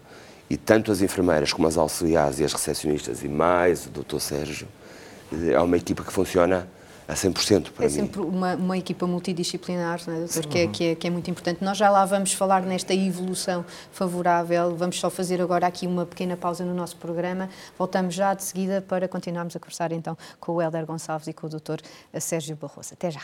E 0.49 0.55
tanto 0.55 0.91
as 0.91 1.01
enfermeiras 1.01 1.51
como 1.51 1.67
as 1.67 1.77
auxiliares 1.77 2.39
e 2.39 2.43
as 2.43 2.53
recepcionistas 2.53 3.23
e 3.23 3.27
mais 3.27 3.85
o 3.85 3.89
Dr. 3.89 4.19
Sérgio, 4.19 4.67
é 5.51 5.59
uma 5.59 5.75
equipa 5.75 6.03
que 6.03 6.11
funciona 6.11 6.67
a 7.07 7.13
100% 7.13 7.71
para 7.71 7.85
é 7.85 7.87
mim. 7.87 7.93
É 7.93 8.01
sempre 8.01 8.21
uma, 8.21 8.55
uma 8.55 8.77
equipa 8.77 9.07
multidisciplinar, 9.07 10.01
não 10.05 10.13
é, 10.13 10.19
doutor? 10.19 10.45
Que 10.45 10.57
é, 10.59 10.67
que, 10.67 10.83
é, 10.83 10.95
que 10.95 11.07
é 11.07 11.09
muito 11.09 11.29
importante. 11.31 11.63
Nós 11.63 11.77
já 11.77 11.89
lá 11.89 12.03
vamos 12.05 12.33
falar 12.33 12.63
nesta 12.63 12.93
evolução 12.93 13.65
favorável. 13.91 14.75
Vamos 14.75 14.99
só 14.99 15.09
fazer 15.09 15.41
agora 15.41 15.67
aqui 15.67 15.87
uma 15.87 16.05
pequena 16.05 16.35
pausa 16.35 16.65
no 16.65 16.73
nosso 16.73 16.97
programa. 16.97 17.49
Voltamos 17.77 18.13
já 18.13 18.33
de 18.33 18.43
seguida 18.43 18.81
para 18.81 19.07
continuarmos 19.07 19.55
a 19.55 19.59
conversar 19.59 19.91
então 19.91 20.17
com 20.39 20.53
o 20.53 20.61
Helder 20.61 20.85
Gonçalves 20.85 21.27
e 21.27 21.33
com 21.33 21.47
o 21.47 21.49
doutor 21.49 21.81
Sérgio 22.19 22.55
Barroso. 22.55 22.93
Até 22.93 23.11
já. 23.11 23.21